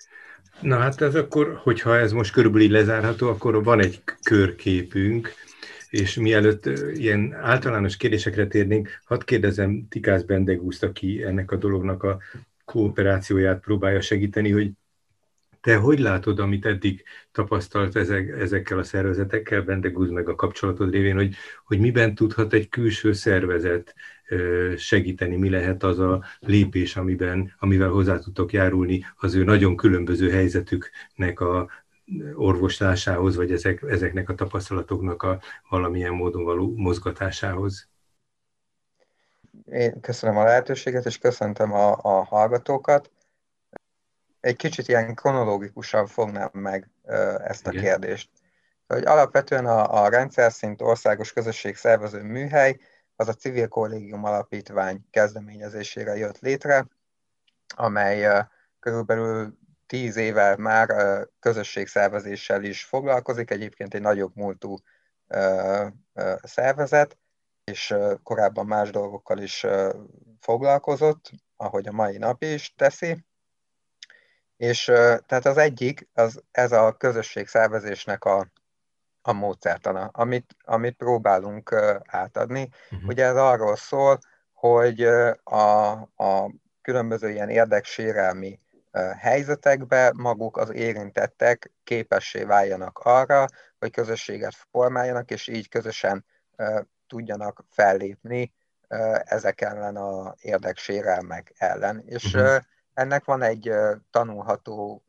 Na 0.60 0.76
hát 0.76 1.00
ez 1.00 1.14
akkor, 1.14 1.60
hogyha 1.62 1.98
ez 1.98 2.12
most 2.12 2.32
körülbelül 2.32 2.66
így 2.66 2.72
lezárható, 2.72 3.28
akkor 3.28 3.64
van 3.64 3.80
egy 3.80 4.02
körképünk, 4.22 5.32
és 5.90 6.14
mielőtt 6.14 6.66
ilyen 6.94 7.34
általános 7.34 7.96
kérdésekre 7.96 8.46
térnénk, 8.46 9.00
hadd 9.04 9.24
kérdezem 9.24 9.86
Tikász 9.88 10.22
Bendegúzt, 10.22 10.82
aki 10.82 11.22
ennek 11.22 11.50
a 11.50 11.56
dolognak 11.56 12.02
a 12.02 12.18
kooperációját 12.64 13.60
próbálja 13.60 14.00
segíteni, 14.00 14.50
hogy 14.50 14.70
te 15.60 15.76
hogy 15.76 15.98
látod, 15.98 16.38
amit 16.38 16.66
eddig 16.66 17.04
tapasztalt 17.32 17.96
ezek, 17.96 18.28
ezekkel 18.28 18.78
a 18.78 18.82
szervezetekkel, 18.82 19.62
Bendegúz 19.62 20.10
meg 20.10 20.28
a 20.28 20.34
kapcsolatod 20.34 20.90
révén, 20.90 21.14
hogy, 21.14 21.34
hogy 21.64 21.78
miben 21.78 22.14
tudhat 22.14 22.52
egy 22.52 22.68
külső 22.68 23.12
szervezet 23.12 23.94
segíteni, 24.76 25.36
mi 25.36 25.50
lehet 25.50 25.82
az 25.82 25.98
a 25.98 26.24
lépés, 26.38 26.96
amiben, 26.96 27.54
amivel 27.58 27.88
hozzá 27.88 28.18
tudtok 28.18 28.52
járulni 28.52 29.04
az 29.16 29.34
ő 29.34 29.44
nagyon 29.44 29.76
különböző 29.76 30.30
helyzetüknek 30.30 31.40
a 31.40 31.68
orvoslásához, 32.34 33.36
vagy 33.36 33.52
ezek, 33.52 33.82
ezeknek 33.82 34.28
a 34.28 34.34
tapasztalatoknak 34.34 35.22
a 35.22 35.40
valamilyen 35.68 36.12
módon 36.12 36.44
való 36.44 36.72
mozgatásához? 36.76 37.88
Én 39.64 40.00
köszönöm 40.00 40.36
a 40.36 40.44
lehetőséget, 40.44 41.06
és 41.06 41.18
köszöntöm 41.18 41.72
a, 41.72 41.98
a 42.02 42.24
hallgatókat. 42.24 43.10
Egy 44.40 44.56
kicsit 44.56 44.88
ilyen 44.88 45.14
kronológikusan 45.14 46.06
fognám 46.06 46.50
meg 46.52 46.88
ezt 47.44 47.66
a 47.66 47.70
Igen. 47.70 47.82
kérdést. 47.82 48.30
Hogy 48.86 49.04
alapvetően 49.04 49.66
a, 49.66 50.02
a 50.02 50.08
rendszer 50.08 50.52
szint 50.52 50.80
országos 50.80 51.32
közösség 51.32 51.76
szervező 51.76 52.22
műhely 52.22 52.78
az 53.20 53.28
a 53.28 53.34
Civil 53.34 53.68
Kollégium 53.68 54.24
Alapítvány 54.24 55.06
kezdeményezésére 55.10 56.16
jött 56.16 56.38
létre, 56.38 56.86
amely 57.74 58.46
körülbelül 58.78 59.58
tíz 59.86 60.16
éve 60.16 60.56
már 60.56 60.88
közösségszervezéssel 61.40 62.64
is 62.64 62.84
foglalkozik, 62.84 63.50
egyébként 63.50 63.94
egy 63.94 64.00
nagyobb 64.00 64.36
múltú 64.36 64.76
szervezet, 66.42 67.18
és 67.64 67.94
korábban 68.22 68.66
más 68.66 68.90
dolgokkal 68.90 69.38
is 69.38 69.66
foglalkozott, 70.40 71.30
ahogy 71.56 71.86
a 71.86 71.92
mai 71.92 72.16
nap 72.16 72.42
is 72.42 72.74
teszi. 72.76 73.24
És 74.56 74.84
tehát 75.26 75.46
az 75.46 75.56
egyik, 75.56 76.08
az 76.12 76.42
ez 76.50 76.72
a 76.72 76.96
közösség 76.96 77.46
szervezésnek 77.46 78.24
a, 78.24 78.46
a 79.30 79.32
módszertana, 79.32 80.10
amit, 80.12 80.56
amit 80.64 80.96
próbálunk 80.96 81.74
átadni. 82.06 82.68
Uh-huh. 82.90 83.08
Ugye 83.08 83.24
ez 83.24 83.36
arról 83.36 83.76
szól, 83.76 84.18
hogy 84.52 85.02
a, 85.42 85.90
a 86.16 86.52
különböző 86.82 87.30
ilyen 87.30 87.48
érdeksérelmi 87.48 88.60
helyzetekbe 89.18 90.12
maguk 90.16 90.56
az 90.56 90.72
érintettek 90.72 91.72
képessé 91.84 92.42
váljanak 92.42 92.98
arra, 92.98 93.46
hogy 93.78 93.90
közösséget 93.90 94.54
formáljanak, 94.70 95.30
és 95.30 95.48
így 95.48 95.68
közösen 95.68 96.24
tudjanak 97.06 97.64
fellépni 97.68 98.54
ezek 99.24 99.60
ellen 99.60 99.96
a 99.96 100.34
érdeksérelmek 100.40 101.52
ellen. 101.56 102.02
És 102.06 102.34
uh-huh. 102.34 102.56
ennek 102.94 103.24
van 103.24 103.42
egy 103.42 103.72
tanulható 104.10 105.04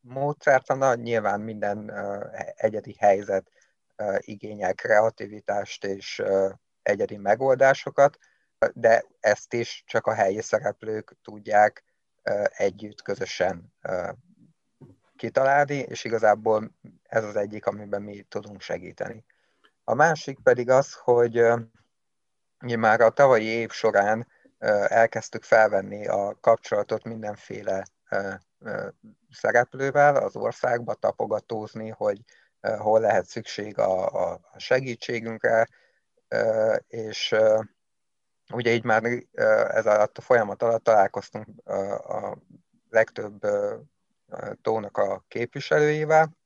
módszertana, 0.00 0.94
nyilván 0.94 1.40
minden 1.40 1.92
egyedi 2.56 2.96
helyzet 2.98 3.50
igényel 4.18 4.74
kreativitást 4.74 5.84
és 5.84 6.22
egyedi 6.82 7.16
megoldásokat, 7.16 8.18
de 8.72 9.04
ezt 9.20 9.52
is 9.52 9.84
csak 9.86 10.06
a 10.06 10.14
helyi 10.14 10.42
szereplők 10.42 11.16
tudják 11.22 11.84
együtt, 12.48 13.02
közösen 13.02 13.72
kitalálni, 15.16 15.74
és 15.74 16.04
igazából 16.04 16.70
ez 17.02 17.24
az 17.24 17.36
egyik, 17.36 17.66
amiben 17.66 18.02
mi 18.02 18.22
tudunk 18.22 18.60
segíteni. 18.60 19.24
A 19.84 19.94
másik 19.94 20.38
pedig 20.42 20.70
az, 20.70 20.94
hogy 20.94 21.44
ugye 22.60 22.76
már 22.76 23.00
a 23.00 23.10
tavalyi 23.10 23.46
év 23.46 23.70
során 23.70 24.26
elkezdtük 24.88 25.42
felvenni 25.42 26.06
a 26.06 26.38
kapcsolatot 26.40 27.04
mindenféle 27.04 27.86
szereplővel 29.30 30.16
az 30.16 30.36
országba, 30.36 30.94
tapogatózni, 30.94 31.88
hogy 31.88 32.20
hol 32.60 33.00
lehet 33.00 33.26
szükség 33.26 33.78
a, 33.78 34.06
a 34.06 34.40
segítségünkre, 34.56 35.68
és 36.86 37.34
ugye 38.52 38.72
így 38.72 38.84
már 38.84 39.02
ez 39.68 39.86
alatt 39.86 40.18
a 40.18 40.20
folyamat 40.20 40.62
alatt 40.62 40.84
találkoztunk 40.84 41.46
a 42.08 42.36
legtöbb 42.90 43.46
tónak 44.62 44.96
a 44.96 45.24
képviselőjével. 45.28 46.36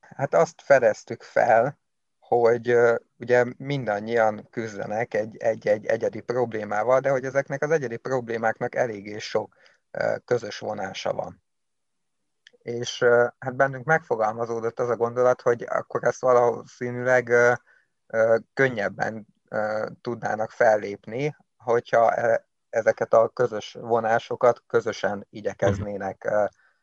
Hát 0.00 0.34
azt 0.34 0.62
fedeztük 0.62 1.22
fel, 1.22 1.78
hogy 2.18 2.76
ugye 3.18 3.44
mindannyian 3.56 4.48
küzdenek 4.50 5.14
egy, 5.14 5.36
egy, 5.36 5.66
egy 5.68 5.86
egyedi 5.86 6.20
problémával, 6.20 7.00
de 7.00 7.10
hogy 7.10 7.24
ezeknek 7.24 7.62
az 7.62 7.70
egyedi 7.70 7.96
problémáknak 7.96 8.74
eléggé 8.74 9.18
sok 9.18 9.54
közös 10.24 10.58
vonása 10.58 11.12
van. 11.12 11.45
És 12.66 13.04
hát 13.38 13.56
bennünk 13.56 13.84
megfogalmazódott 13.84 14.80
az 14.80 14.88
a 14.88 14.96
gondolat, 14.96 15.40
hogy 15.40 15.64
akkor 15.68 16.04
ezt 16.04 16.20
valószínűleg 16.20 17.32
könnyebben 18.54 19.26
tudnának 20.00 20.50
fellépni, 20.50 21.36
hogyha 21.56 22.14
e, 22.14 22.48
ezeket 22.68 23.12
a 23.14 23.28
közös 23.28 23.76
vonásokat 23.80 24.62
közösen 24.66 25.26
igyekeznének 25.30 26.30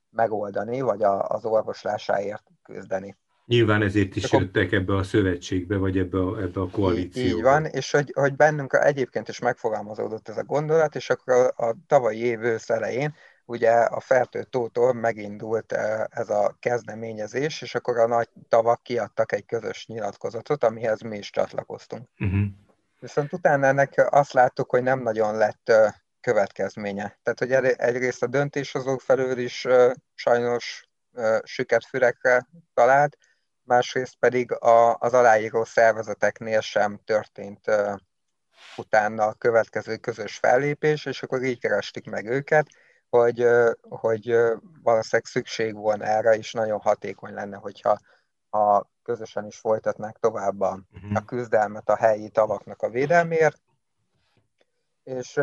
megoldani, 0.09 0.81
vagy 0.81 1.03
az 1.03 1.45
orvoslásáért 1.45 2.43
küzdeni. 2.63 3.17
Nyilván 3.45 3.81
ezért 3.81 4.15
is 4.15 4.31
jöttek 4.31 4.71
ebbe 4.71 4.95
a 4.95 5.03
szövetségbe, 5.03 5.77
vagy 5.77 5.97
ebbe 5.97 6.19
a, 6.19 6.41
ebbe 6.41 6.61
a 6.61 6.69
koalícióba. 6.69 7.37
Így 7.37 7.41
van, 7.41 7.65
és 7.65 7.91
hogy, 7.91 8.11
hogy 8.15 8.35
bennünk 8.35 8.73
egyébként 8.73 9.27
is 9.27 9.39
megfogalmazódott 9.39 10.29
ez 10.29 10.37
a 10.37 10.43
gondolat, 10.43 10.95
és 10.95 11.09
akkor 11.09 11.33
a, 11.33 11.65
a 11.67 11.75
tavalyi 11.87 12.19
év 12.19 12.41
ősz 12.41 12.69
elején 12.69 13.15
ugye 13.45 13.71
a 13.71 13.99
Fertő 13.99 14.43
tótól 14.43 14.93
megindult 14.93 15.71
e, 15.71 16.07
ez 16.11 16.29
a 16.29 16.55
kezdeményezés, 16.59 17.61
és 17.61 17.75
akkor 17.75 17.97
a 17.97 18.07
nagy 18.07 18.29
tavak 18.49 18.83
kiadtak 18.83 19.31
egy 19.31 19.45
közös 19.45 19.85
nyilatkozatot, 19.87 20.63
amihez 20.63 21.01
mi 21.01 21.17
is 21.17 21.29
csatlakoztunk. 21.29 22.07
Uh-huh. 22.19 22.45
Viszont 22.99 23.33
utána 23.33 23.67
ennek 23.67 24.07
azt 24.09 24.33
láttuk, 24.33 24.69
hogy 24.69 24.83
nem 24.83 24.99
nagyon 24.99 25.37
lett 25.37 25.71
következménye. 26.21 27.19
Tehát, 27.23 27.39
hogy 27.39 27.51
egyrészt 27.77 28.23
a 28.23 28.27
döntéshozók 28.27 29.01
felől 29.01 29.37
is 29.37 29.67
sajnos 30.15 30.89
süket 31.43 31.85
fürekre 31.85 32.47
talált, 32.73 33.17
másrészt 33.63 34.15
pedig 34.19 34.51
a, 34.51 34.97
az 34.99 35.13
aláíró 35.13 35.63
szervezeteknél 35.63 36.61
sem 36.61 36.99
történt 37.05 37.71
utána 38.77 39.25
a 39.25 39.33
következő 39.33 39.97
közös 39.97 40.35
fellépés, 40.35 41.05
és 41.05 41.23
akkor 41.23 41.43
így 41.43 41.59
kerestük 41.59 42.05
meg 42.05 42.25
őket, 42.25 42.67
hogy, 43.17 43.47
hogy 43.89 44.25
valószínűleg 44.83 45.25
szükség 45.25 45.75
volna 45.75 46.05
erre, 46.05 46.35
és 46.35 46.51
nagyon 46.51 46.79
hatékony 46.79 47.33
lenne, 47.33 47.57
hogyha 47.57 47.97
ha 48.49 48.89
közösen 49.03 49.45
is 49.45 49.57
folytatnák 49.57 50.17
tovább 50.17 50.61
a, 50.61 50.79
uh-huh. 50.93 51.11
a 51.13 51.25
küzdelmet 51.25 51.89
a 51.89 51.95
helyi 51.95 52.29
tavaknak 52.29 52.81
a 52.81 52.89
védelmért, 52.89 53.61
és 55.03 55.39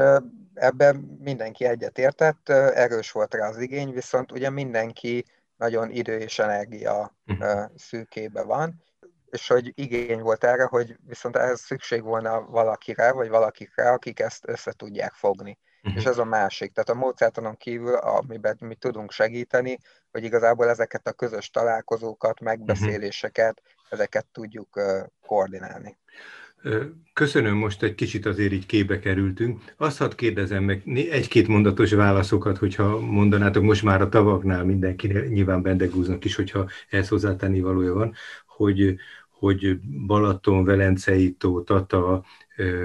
ebben 0.54 0.96
mindenki 1.20 1.64
egyetértett, 1.64 2.48
erős 2.48 3.12
volt 3.12 3.34
rá 3.34 3.48
az 3.48 3.58
igény, 3.58 3.92
viszont 3.92 4.32
ugye 4.32 4.50
mindenki 4.50 5.24
nagyon 5.56 5.90
idő 5.90 6.18
és 6.18 6.38
energia 6.38 7.16
uh-huh. 7.26 7.70
szűkébe 7.76 8.42
van, 8.42 8.82
és 9.30 9.48
hogy 9.48 9.72
igény 9.74 10.20
volt 10.20 10.44
erre, 10.44 10.64
hogy 10.64 10.96
viszont 11.06 11.36
ehhez 11.36 11.60
szükség 11.60 12.02
volna 12.02 12.40
valakire, 12.40 13.12
vagy 13.12 13.28
valakikre, 13.28 13.90
akik 13.90 14.20
ezt 14.20 14.48
össze 14.48 14.72
tudják 14.72 15.12
fogni. 15.12 15.58
Uh-huh. 15.82 16.00
És 16.00 16.04
ez 16.04 16.18
a 16.18 16.24
másik. 16.24 16.72
Tehát 16.72 16.88
a 16.90 16.94
módszertanon 16.94 17.56
kívül, 17.56 17.94
amiben 17.94 18.56
mi 18.60 18.74
tudunk 18.74 19.12
segíteni, 19.12 19.78
hogy 20.10 20.24
igazából 20.24 20.68
ezeket 20.68 21.06
a 21.06 21.12
közös 21.12 21.50
találkozókat, 21.50 22.40
megbeszéléseket, 22.40 23.62
uh-huh. 23.64 23.86
ezeket 23.88 24.26
tudjuk 24.32 24.80
koordinálni. 25.26 25.98
Köszönöm, 27.12 27.56
most 27.56 27.82
egy 27.82 27.94
kicsit 27.94 28.26
azért 28.26 28.52
így 28.52 28.66
képbe 28.66 28.98
kerültünk. 28.98 29.62
Azt 29.76 29.98
hadd 29.98 30.16
kérdezem 30.16 30.64
meg 30.64 30.82
egy-két 31.10 31.48
mondatos 31.48 31.92
válaszokat, 31.92 32.58
hogyha 32.58 33.00
mondanátok, 33.00 33.62
most 33.62 33.82
már 33.82 34.00
a 34.00 34.08
tavaknál 34.08 34.64
mindenki 34.64 35.06
nyilván 35.06 35.62
bendegúznak 35.62 36.24
is, 36.24 36.34
hogyha 36.34 36.68
ehhez 36.90 37.08
hozzátenni 37.08 37.60
valója 37.60 37.94
van, 37.94 38.14
hogy, 38.46 38.94
hogy 39.30 39.80
Balaton, 40.06 40.64
Velencei 40.64 41.32
tó, 41.32 41.62
Tata, 41.62 42.24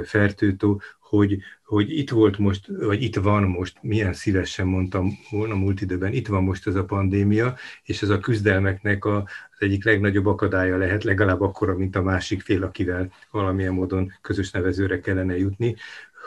Fertőtó, 0.04 0.82
hogy, 1.16 1.38
hogy 1.66 1.98
itt 1.98 2.10
volt 2.10 2.38
most, 2.38 2.68
vagy 2.80 3.04
itt 3.04 3.16
van 3.16 3.44
most, 3.44 3.78
milyen 3.82 4.14
szívesen 4.14 4.68
mondtam 4.68 5.18
volna 5.30 5.56
múlt 5.56 5.82
időben, 5.82 6.14
itt 6.14 6.28
van 6.28 6.44
most 6.44 6.68
ez 6.68 6.76
a 6.76 6.86
pandémia, 6.86 7.56
és 7.84 8.02
ez 8.02 8.10
a 8.10 8.20
küzdelmeknek 8.20 9.06
a, 9.06 9.18
az 9.18 9.58
egyik 9.60 9.86
legnagyobb 9.86 10.26
akadálya 10.26 10.78
lehet, 10.78 11.04
legalább 11.04 11.42
akkora, 11.42 11.78
mint 11.78 11.96
a 11.96 12.02
másik 12.02 12.42
fél, 12.42 12.64
akivel 12.64 13.12
valamilyen 13.32 13.74
módon 13.74 14.12
közös 14.22 14.52
nevezőre 14.52 15.00
kellene 15.00 15.38
jutni, 15.38 15.76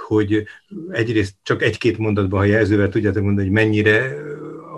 hogy 0.07 0.46
egyrészt 0.90 1.35
csak 1.42 1.62
egy-két 1.62 1.98
mondatban, 1.98 2.38
ha 2.38 2.44
jelzővel 2.44 2.88
tudjátok 2.88 3.22
mondani, 3.22 3.46
hogy 3.46 3.57
mennyire 3.57 4.16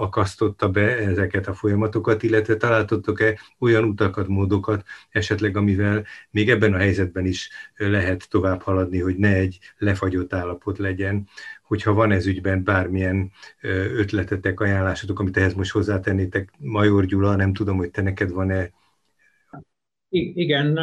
akasztotta 0.00 0.68
be 0.68 0.96
ezeket 0.96 1.46
a 1.46 1.54
folyamatokat, 1.54 2.22
illetve 2.22 2.56
találtottok-e 2.56 3.38
olyan 3.58 3.84
utakat, 3.84 4.28
módokat 4.28 4.84
esetleg, 5.10 5.56
amivel 5.56 6.04
még 6.30 6.50
ebben 6.50 6.74
a 6.74 6.78
helyzetben 6.78 7.26
is 7.26 7.50
lehet 7.76 8.28
tovább 8.30 8.62
haladni, 8.62 9.00
hogy 9.00 9.16
ne 9.16 9.34
egy 9.34 9.58
lefagyott 9.78 10.32
állapot 10.32 10.78
legyen, 10.78 11.28
hogyha 11.62 11.92
van 11.92 12.12
ez 12.12 12.26
ügyben 12.26 12.64
bármilyen 12.64 13.30
ötletetek, 13.94 14.60
ajánlásotok, 14.60 15.20
amit 15.20 15.36
ehhez 15.36 15.54
most 15.54 15.70
hozzátennétek, 15.70 16.50
Major 16.58 17.04
Gyula, 17.04 17.36
nem 17.36 17.52
tudom, 17.52 17.76
hogy 17.76 17.90
te 17.90 18.02
neked 18.02 18.30
van-e? 18.30 18.70
Igen, 20.12 20.78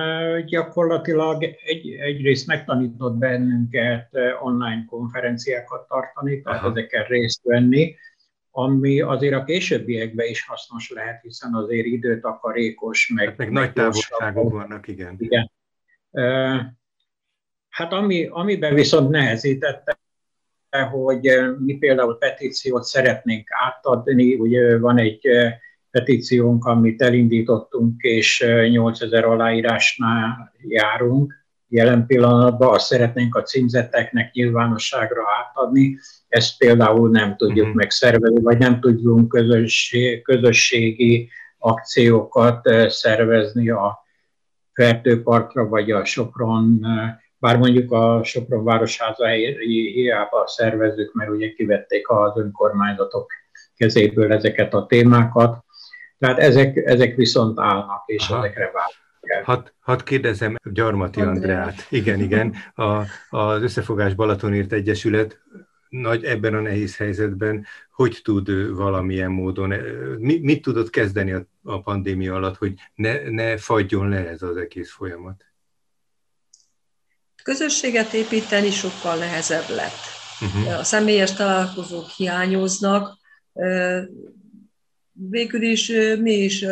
gyakorlatilag 0.45 1.43
egy, 1.43 1.89
egyrészt 1.89 2.47
megtanított 2.47 3.17
bennünket 3.17 4.10
online 4.41 4.86
konferenciákat 4.89 5.88
tartani, 5.88 6.41
tehát 6.41 6.60
Aha. 6.60 6.69
ezeken 6.69 7.03
részt 7.03 7.41
venni, 7.43 7.95
ami 8.60 9.02
azért 9.02 9.34
a 9.34 9.43
későbbiekben 9.43 10.28
is 10.28 10.46
hasznos 10.46 10.89
lehet, 10.89 11.22
hiszen 11.22 11.54
azért 11.54 11.86
időtakarékos, 11.86 13.12
meg, 13.15 13.28
hát 13.28 13.38
meg, 13.38 13.52
meg 13.52 13.63
nagy 13.63 13.74
távolságok 13.74 14.52
vannak, 14.52 14.88
igen. 14.88 15.15
igen. 15.17 15.52
Hát 17.70 17.93
ami, 17.93 18.28
amiben 18.32 18.74
viszont 18.74 19.10
nehezítette, 19.10 20.00
hogy 20.91 21.30
mi 21.60 21.78
például 21.78 22.17
petíciót 22.17 22.84
szeretnénk 22.84 23.48
átadni, 23.52 24.36
ugye 24.36 24.80
van 24.80 24.98
egy 24.98 25.30
petíciónk, 25.91 26.65
amit 26.65 27.02
elindítottunk, 27.02 28.02
és 28.02 28.46
8000 28.70 29.24
aláírásnál 29.24 30.54
járunk 30.62 31.46
jelen 31.67 32.06
pillanatban, 32.06 32.73
azt 32.73 32.86
szeretnénk 32.86 33.36
a 33.36 33.41
címzetteknek 33.41 34.34
nyilvánosságra 34.34 35.23
átadni, 35.39 35.97
ezt 36.27 36.58
például 36.58 37.10
nem 37.10 37.36
tudjuk 37.38 37.65
uh-huh. 37.65 37.75
megszervezni, 37.75 38.41
vagy 38.41 38.58
nem 38.58 38.80
tudjunk 38.80 39.27
közösség, 39.27 40.21
közösségi 40.21 41.30
akciókat 41.58 42.69
szervezni 42.88 43.69
a 43.69 44.06
Fertőparkra, 44.73 45.67
vagy 45.67 45.91
a 45.91 46.06
Sopron, 46.06 46.86
bár 47.38 47.58
mondjuk 47.58 47.91
a 47.91 48.23
Sopron 48.23 48.63
Városháza 48.63 49.27
hiába 49.27 50.47
szervezzük, 50.47 51.13
mert 51.13 51.30
ugye 51.30 51.53
kivették 51.53 52.10
az 52.10 52.38
önkormányzatok 52.38 53.32
kezéből 53.75 54.34
ezeket 54.34 54.73
a 54.73 54.86
témákat, 54.86 55.65
tehát 56.19 56.39
ezek, 56.39 56.75
ezek 56.75 57.15
viszont 57.15 57.60
állnak, 57.60 58.03
és 58.06 58.30
Aha. 58.30 58.38
ezekre 58.38 58.65
várnak. 58.65 59.07
Hadd 59.44 59.68
had 59.80 60.04
kérdezem 60.04 60.56
Gyarmati 60.63 61.22
Andreát. 61.22 61.88
Igen, 61.90 62.20
igen. 62.20 62.56
A, 62.76 63.04
az 63.30 63.62
Összefogás 63.62 64.13
Balatonért 64.13 64.74
Egyesület 64.74 65.40
nagy 65.90 66.24
ebben 66.24 66.54
a 66.54 66.62
nehéz 66.62 66.98
helyzetben, 66.98 67.66
hogy 67.92 68.20
tud 68.24 68.76
valamilyen 68.76 69.32
módon, 69.32 69.74
mi, 70.18 70.40
mit 70.42 70.62
tudott 70.62 70.90
kezdeni 70.90 71.32
a, 71.32 71.46
a 71.63 71.82
pandémia 71.82 72.36
alatt, 72.36 72.58
hogy 72.58 72.74
ne, 72.96 73.30
ne 73.30 73.58
fagyjon 73.58 74.10
le 74.10 74.28
ez 74.28 74.42
az 74.42 74.58
egész 74.58 74.92
folyamat? 74.92 75.48
közösséget 77.48 78.13
építeni 78.13 78.70
sokkal 78.70 79.18
nehezebb 79.18 79.70
lett. 79.70 80.02
Uh-huh. 80.42 80.80
A 80.80 80.84
személyes 80.84 81.34
találkozók 81.34 82.10
hiányoznak, 82.10 83.18
végül 85.12 85.62
is 85.62 85.92
mi 86.20 86.32
is 86.32 86.66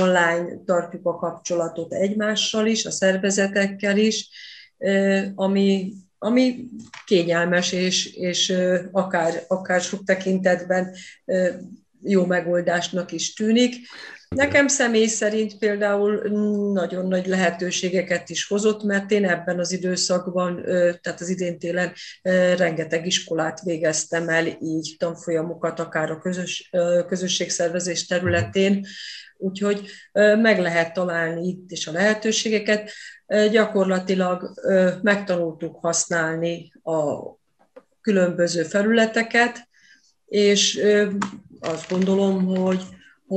online 0.00 0.62
tartjuk 0.64 1.06
a 1.06 1.16
kapcsolatot 1.16 1.92
egymással 1.92 2.66
is, 2.66 2.84
a 2.84 2.90
szervezetekkel 2.90 3.96
is, 3.98 4.28
ami, 5.34 5.92
ami 6.18 6.68
kényelmes, 7.04 7.72
és, 7.72 8.14
és 8.14 8.54
akár, 8.92 9.44
akár 9.48 9.80
sok 9.80 10.04
tekintetben 10.04 10.94
jó 12.02 12.26
megoldásnak 12.26 13.12
is 13.12 13.34
tűnik. 13.34 13.74
Nekem 14.34 14.68
személy 14.68 15.06
szerint 15.06 15.58
például 15.58 16.14
nagyon 16.72 17.06
nagy 17.06 17.26
lehetőségeket 17.26 18.28
is 18.28 18.46
hozott, 18.46 18.82
mert 18.82 19.10
én 19.10 19.24
ebben 19.24 19.58
az 19.58 19.72
időszakban, 19.72 20.62
tehát 21.00 21.20
az 21.20 21.28
idén 21.28 21.58
télen 21.58 21.92
rengeteg 22.56 23.06
iskolát 23.06 23.60
végeztem 23.60 24.28
el, 24.28 24.46
így 24.60 24.96
tanfolyamokat, 24.98 25.80
akár 25.80 26.10
a 26.10 26.18
közös, 26.18 26.70
közösségszervezés 27.08 28.06
területén, 28.06 28.86
úgyhogy 29.36 29.90
meg 30.40 30.58
lehet 30.60 30.92
találni 30.92 31.46
itt 31.46 31.70
is 31.70 31.86
a 31.86 31.92
lehetőségeket. 31.92 32.90
Gyakorlatilag 33.50 34.60
megtanultuk 35.02 35.76
használni 35.76 36.72
a 36.82 37.30
különböző 38.00 38.62
felületeket, 38.62 39.68
és 40.26 40.80
azt 41.60 41.90
gondolom, 41.90 42.44
hogy 42.44 42.82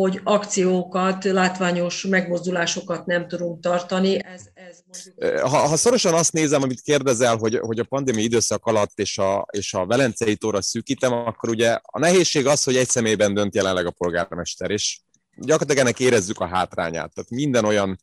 hogy 0.02 0.20
akciókat, 0.24 1.24
látványos 1.24 2.06
megmozdulásokat 2.06 3.06
nem 3.06 3.28
tudunk 3.28 3.62
tartani. 3.62 4.24
Ez, 4.24 4.42
ez 4.54 4.78
mondjuk... 4.86 5.40
ha, 5.40 5.58
ha 5.58 5.76
szorosan 5.76 6.14
azt 6.14 6.34
nézem, 6.34 6.62
amit 6.62 6.82
kérdezel, 6.82 7.38
hogy, 7.38 7.58
hogy 7.58 7.80
a 7.80 7.84
pandémia 7.84 8.24
időszak 8.24 8.66
alatt 8.66 9.00
és 9.00 9.18
a, 9.18 9.46
és 9.52 9.74
a 9.74 9.86
Velencei 9.86 10.36
tóra 10.36 10.62
szűkítem, 10.62 11.14
akkor 11.14 11.50
ugye 11.50 11.80
a 11.82 12.00
nehézség 12.00 12.48
az, 12.48 12.64
hogy 12.64 12.76
egy 12.76 12.90
személyben 12.90 13.34
dönt 13.34 13.56
jelenleg 13.56 13.86
a 13.86 13.92
polgármester, 13.92 14.72
és 14.72 15.00
gyakorlatilag 15.36 15.82
ennek 15.82 16.00
érezzük 16.00 16.40
a 16.40 16.48
hátrányát. 16.48 17.14
Tehát 17.14 17.30
minden 17.30 17.66
olyan 17.66 18.00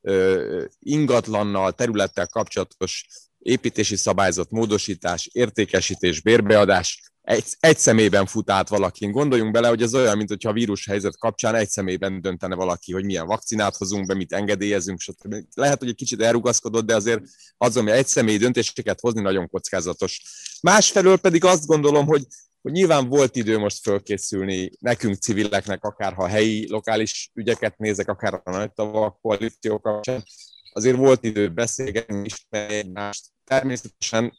ö, 0.00 0.64
ingatlannal, 0.78 1.72
területtel 1.72 2.26
kapcsolatos 2.26 3.06
építési 3.38 3.96
szabályzat, 3.96 4.50
módosítás, 4.50 5.28
értékesítés, 5.32 6.20
bérbeadás 6.20 7.13
egy, 7.24 7.44
egy 7.60 7.78
szemében 7.78 8.26
fut 8.26 8.50
át 8.50 8.68
valakin. 8.68 9.10
Gondoljunk 9.10 9.52
bele, 9.52 9.68
hogy 9.68 9.82
ez 9.82 9.94
olyan, 9.94 10.16
mint 10.16 10.28
hogyha 10.28 10.48
a 10.48 10.52
vírus 10.52 10.86
helyzet 10.86 11.18
kapcsán 11.18 11.54
egy 11.54 11.68
szemében 11.68 12.20
döntene 12.20 12.54
valaki, 12.54 12.92
hogy 12.92 13.04
milyen 13.04 13.26
vakcinát 13.26 13.76
hozunk 13.76 14.06
be, 14.06 14.14
mit 14.14 14.32
engedélyezünk, 14.32 15.00
stb. 15.00 15.34
Lehet, 15.54 15.78
hogy 15.78 15.88
egy 15.88 15.94
kicsit 15.94 16.22
elrugaszkodott, 16.22 16.86
de 16.86 16.94
azért 16.94 17.22
az, 17.56 17.76
ami 17.76 17.90
egy 17.90 18.06
személyi 18.06 18.36
döntéseket 18.36 19.00
hozni, 19.00 19.20
nagyon 19.20 19.48
kockázatos. 19.48 20.22
Másfelől 20.62 21.16
pedig 21.16 21.44
azt 21.44 21.66
gondolom, 21.66 22.06
hogy 22.06 22.26
hogy 22.62 22.72
nyilván 22.72 23.08
volt 23.08 23.36
idő 23.36 23.58
most 23.58 23.82
fölkészülni 23.82 24.70
nekünk 24.78 25.14
civileknek, 25.14 25.84
akár 25.84 26.12
ha 26.12 26.26
helyi, 26.26 26.68
lokális 26.70 27.30
ügyeket 27.34 27.78
nézek, 27.78 28.08
akár 28.08 28.40
a 28.44 28.50
nagy 28.50 28.72
tavak 28.72 29.20
koalíció 29.20 29.78
kapcsán, 29.78 30.24
azért 30.72 30.96
volt 30.96 31.24
idő 31.24 31.48
beszélgetni, 31.48 32.24
ismerni 32.24 32.74
egymást. 32.74 33.26
Természetesen, 33.44 34.32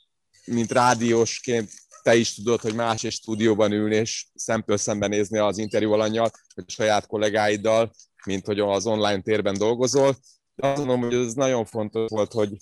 mint 0.45 0.71
rádiósként 0.71 1.69
te 2.05 2.15
is 2.15 2.33
tudod, 2.33 2.61
hogy 2.61 2.75
más 2.75 3.03
egy 3.03 3.11
stúdióban 3.11 3.71
ülni 3.71 3.95
és 3.95 4.25
szempől 4.35 4.77
szemben 4.77 5.09
nézni 5.09 5.37
az 5.37 5.57
interjú 5.57 5.91
alanyjal, 5.91 6.31
vagy 6.55 6.69
saját 6.69 7.07
kollégáiddal, 7.07 7.91
mint 8.25 8.45
hogy 8.45 8.59
az 8.59 8.85
online 8.85 9.21
térben 9.21 9.57
dolgozol. 9.57 10.15
De 10.55 10.67
azt 10.67 10.85
mondom, 10.85 11.01
hogy 11.01 11.13
ez 11.13 11.33
nagyon 11.33 11.65
fontos 11.65 12.09
volt, 12.09 12.33
hogy, 12.33 12.57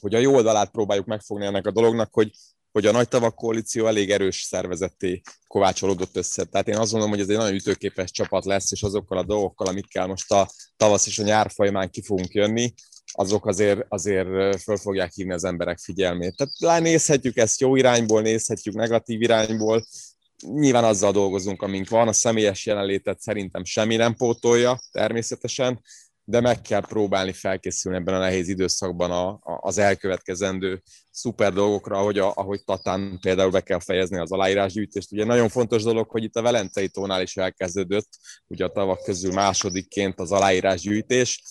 hogy 0.00 0.14
a 0.14 0.18
jó 0.18 0.34
oldalát 0.34 0.70
próbáljuk 0.70 1.06
megfogni 1.06 1.44
ennek 1.44 1.66
a 1.66 1.70
dolognak, 1.70 2.14
hogy, 2.14 2.30
hogy 2.72 2.86
a 2.86 2.92
nagy 2.92 3.08
tavak 3.08 3.34
koalíció 3.34 3.86
elég 3.86 4.10
erős 4.10 4.42
szervezetté 4.42 5.22
kovácsolódott 5.46 6.16
össze. 6.16 6.44
Tehát 6.44 6.68
én 6.68 6.76
azt 6.76 6.90
gondolom, 6.90 7.14
hogy 7.14 7.22
ez 7.22 7.28
egy 7.28 7.36
nagyon 7.36 7.54
ütőképes 7.54 8.10
csapat 8.10 8.44
lesz, 8.44 8.72
és 8.72 8.82
azokkal 8.82 9.18
a 9.18 9.24
dolgokkal, 9.24 9.66
amikkel 9.66 10.06
most 10.06 10.32
a 10.32 10.50
tavasz 10.76 11.06
és 11.06 11.18
a 11.18 11.22
nyár 11.22 11.50
folyamán 11.50 11.90
ki 11.90 12.02
fogunk 12.02 12.32
jönni, 12.32 12.74
azok 13.16 13.46
azért, 13.46 13.84
azért 13.88 14.60
föl 14.62 14.76
fogják 14.76 15.12
hívni 15.12 15.32
az 15.32 15.44
emberek 15.44 15.78
figyelmét. 15.78 16.34
Tehát 16.36 16.82
nézhetjük 16.82 17.36
ezt 17.36 17.60
jó 17.60 17.76
irányból, 17.76 18.22
nézhetjük 18.22 18.74
negatív 18.74 19.22
irányból, 19.22 19.86
nyilván 20.52 20.84
azzal 20.84 21.12
dolgozunk, 21.12 21.62
amink 21.62 21.88
van, 21.88 22.08
a 22.08 22.12
személyes 22.12 22.66
jelenlétet 22.66 23.20
szerintem 23.20 23.64
semmi 23.64 23.96
nem 23.96 24.14
pótolja 24.14 24.78
természetesen, 24.92 25.80
de 26.28 26.40
meg 26.40 26.60
kell 26.60 26.80
próbálni 26.80 27.32
felkészülni 27.32 27.98
ebben 27.98 28.14
a 28.14 28.18
nehéz 28.18 28.48
időszakban 28.48 29.10
a, 29.10 29.28
a, 29.28 29.40
az 29.42 29.78
elkövetkezendő 29.78 30.82
szuper 31.10 31.52
dolgokra, 31.52 31.98
ahogy, 31.98 32.18
a, 32.18 32.32
ahogy 32.34 32.64
Tatán 32.64 33.18
például 33.20 33.50
be 33.50 33.60
kell 33.60 33.80
fejezni 33.80 34.18
az 34.18 34.32
aláírásgyűjtést. 34.32 35.12
Ugye 35.12 35.24
nagyon 35.24 35.48
fontos 35.48 35.82
dolog, 35.82 36.10
hogy 36.10 36.22
itt 36.22 36.36
a 36.36 36.42
Velencei 36.42 36.88
tónál 36.88 37.22
is 37.22 37.36
elkezdődött, 37.36 38.08
ugye 38.46 38.64
a 38.64 38.72
tavak 38.72 39.02
közül 39.02 39.32
másodikként 39.32 40.20
az 40.20 40.32
aláírásgyűjtés. 40.32 41.42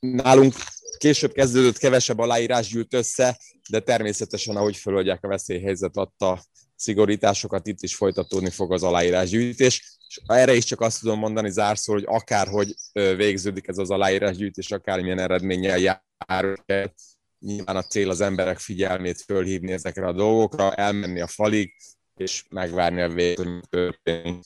Nálunk 0.00 0.54
később 1.02 1.32
kezdődött, 1.32 1.78
kevesebb 1.78 2.18
aláírás 2.18 2.68
gyűlt 2.68 2.94
össze, 2.94 3.38
de 3.70 3.80
természetesen, 3.80 4.56
ahogy 4.56 4.76
föloldják 4.76 5.24
a 5.24 5.28
veszélyhelyzet 5.28 5.96
adta 5.96 6.42
szigorításokat, 6.76 7.66
itt 7.66 7.82
is 7.82 7.94
folytatódni 7.94 8.50
fog 8.50 8.72
az 8.72 8.82
aláírásgyűjtés. 8.82 9.98
És 10.08 10.20
erre 10.26 10.54
is 10.54 10.64
csak 10.64 10.80
azt 10.80 11.00
tudom 11.00 11.18
mondani 11.18 11.50
zárszól, 11.50 11.94
hogy 11.94 12.04
akárhogy 12.06 12.74
végződik 12.92 13.68
ez 13.68 13.78
az 13.78 13.90
aláírásgyűjtés, 13.90 14.70
akármilyen 14.70 15.18
eredménnyel 15.18 15.78
jár, 15.78 16.64
nyilván 17.38 17.76
a 17.76 17.82
cél 17.82 18.10
az 18.10 18.20
emberek 18.20 18.58
figyelmét 18.58 19.20
fölhívni 19.20 19.72
ezekre 19.72 20.06
a 20.06 20.12
dolgokra, 20.12 20.74
elmenni 20.74 21.20
a 21.20 21.26
falig, 21.26 21.74
és 22.16 22.44
megvárni 22.50 23.00
a 23.00 23.08
végét, 23.08 23.36
hogy 23.36 23.60
történik. 23.68 24.44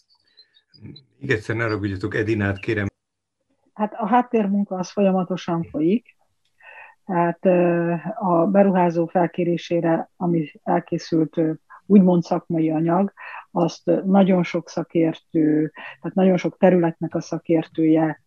Igen, 1.20 1.36
egyszer 1.36 1.56
ne 1.56 1.66
ragudjatok, 1.66 2.14
Edinát 2.14 2.58
kérem. 2.58 2.86
Hát 3.72 3.92
a 3.92 4.06
háttérmunka 4.06 4.76
az 4.76 4.90
folyamatosan 4.90 5.64
folyik, 5.70 6.15
tehát 7.06 7.44
a 8.18 8.46
beruházó 8.46 9.06
felkérésére, 9.06 10.10
ami 10.16 10.52
elkészült 10.62 11.40
úgymond 11.86 12.22
szakmai 12.22 12.70
anyag, 12.70 13.12
azt 13.50 13.90
nagyon 14.04 14.42
sok 14.42 14.68
szakértő, 14.68 15.72
tehát 15.74 16.16
nagyon 16.16 16.36
sok 16.36 16.56
területnek 16.56 17.14
a 17.14 17.20
szakértője 17.20 18.22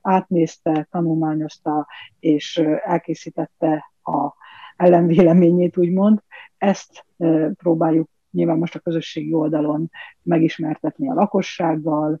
átnézte, 0.00 0.88
tanulmányozta, 0.90 1.86
és 2.20 2.56
elkészítette 2.84 3.92
a 4.02 4.32
ellenvéleményét, 4.76 5.76
úgymond. 5.76 6.22
Ezt 6.58 7.06
próbáljuk 7.54 8.08
nyilván 8.30 8.58
most 8.58 8.74
a 8.74 8.78
közösségi 8.78 9.32
oldalon 9.32 9.90
megismertetni 10.22 11.10
a 11.10 11.14
lakossággal, 11.14 12.20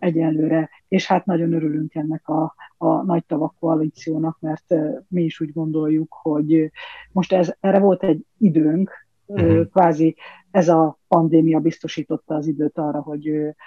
egyenlőre, 0.00 0.70
és 0.88 1.06
hát 1.06 1.26
nagyon 1.26 1.52
örülünk 1.52 1.94
ennek 1.94 2.28
a, 2.28 2.54
a 2.76 3.02
nagy 3.02 3.24
tavak 3.24 3.54
koalíciónak, 3.58 4.36
mert 4.40 4.74
mi 5.08 5.22
is 5.22 5.40
úgy 5.40 5.52
gondoljuk, 5.52 6.12
hogy 6.22 6.70
most 7.12 7.32
ez, 7.32 7.54
erre 7.60 7.78
volt 7.78 8.02
egy 8.02 8.24
időnk, 8.38 9.08
uh-huh. 9.26 9.68
kvázi 9.68 10.16
ez 10.50 10.68
a 10.68 10.98
pandémia 11.08 11.58
biztosította 11.58 12.34
az 12.34 12.46
időt 12.46 12.78
arra, 12.78 13.00
hogy, 13.00 13.24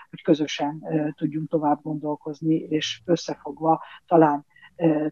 hogy 0.10 0.22
közösen 0.24 0.84
tudjunk 1.18 1.50
tovább 1.50 1.80
gondolkozni, 1.82 2.56
és 2.56 3.02
összefogva 3.06 3.82
talán 4.08 4.46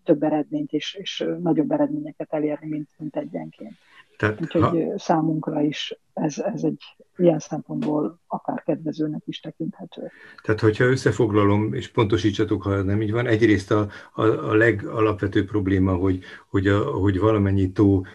több 0.04 0.24
eredményt 0.24 0.72
és, 0.72 0.94
és 0.94 1.26
nagyobb 1.42 1.72
eredményeket 1.72 2.34
elérni, 2.34 2.68
mint, 2.68 2.90
mint 2.98 3.16
egyenként. 3.16 3.74
Tehát, 4.22 4.42
Úgyhogy 4.42 4.62
ha... 4.62 4.98
számunkra 4.98 5.62
is 5.62 6.00
ez, 6.14 6.38
ez 6.54 6.64
egy 6.64 6.84
ilyen 7.18 7.40
szempontból 7.40 8.20
akár 8.28 8.64
kedvezőnek 8.64 9.22
is 9.26 9.40
tekinthető. 9.40 10.12
Tehát, 10.44 10.60
hogyha 10.60 10.84
összefoglalom, 10.84 11.74
és 11.74 11.88
pontosítsatok, 11.88 12.64
ha 12.64 12.82
nem 12.82 13.02
így 13.02 13.12
van, 13.12 13.28
egyrészt 13.28 13.72
a, 13.72 13.90
a, 14.14 14.24
a 14.24 14.54
legalapvetőbb 14.54 15.48
probléma, 15.48 15.96
hogy, 15.96 16.20
hogy, 16.50 16.68
a, 16.68 16.84
hogy 16.84 17.20
valamennyi 17.20 17.72
tó 17.72 18.06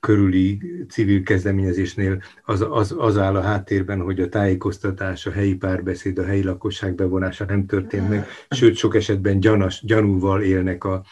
körüli 0.00 0.62
civil 0.88 1.22
kezdeményezésnél 1.22 2.22
az, 2.44 2.66
az, 2.70 2.94
az 2.98 3.18
áll 3.18 3.36
a 3.36 3.42
háttérben, 3.42 4.00
hogy 4.00 4.20
a 4.20 4.28
tájékoztatás, 4.28 5.26
a 5.26 5.30
helyi 5.30 5.54
párbeszéd, 5.54 6.18
a 6.18 6.24
helyi 6.24 6.42
lakosság 6.42 6.94
bevonása 6.94 7.44
nem 7.44 7.66
történt 7.66 8.08
meg, 8.08 8.26
sőt 8.50 8.76
sok 8.76 8.94
esetben 8.94 9.40
gyanas, 9.40 9.84
gyanúval 9.84 10.42
élnek 10.42 10.84
a, 10.84 11.04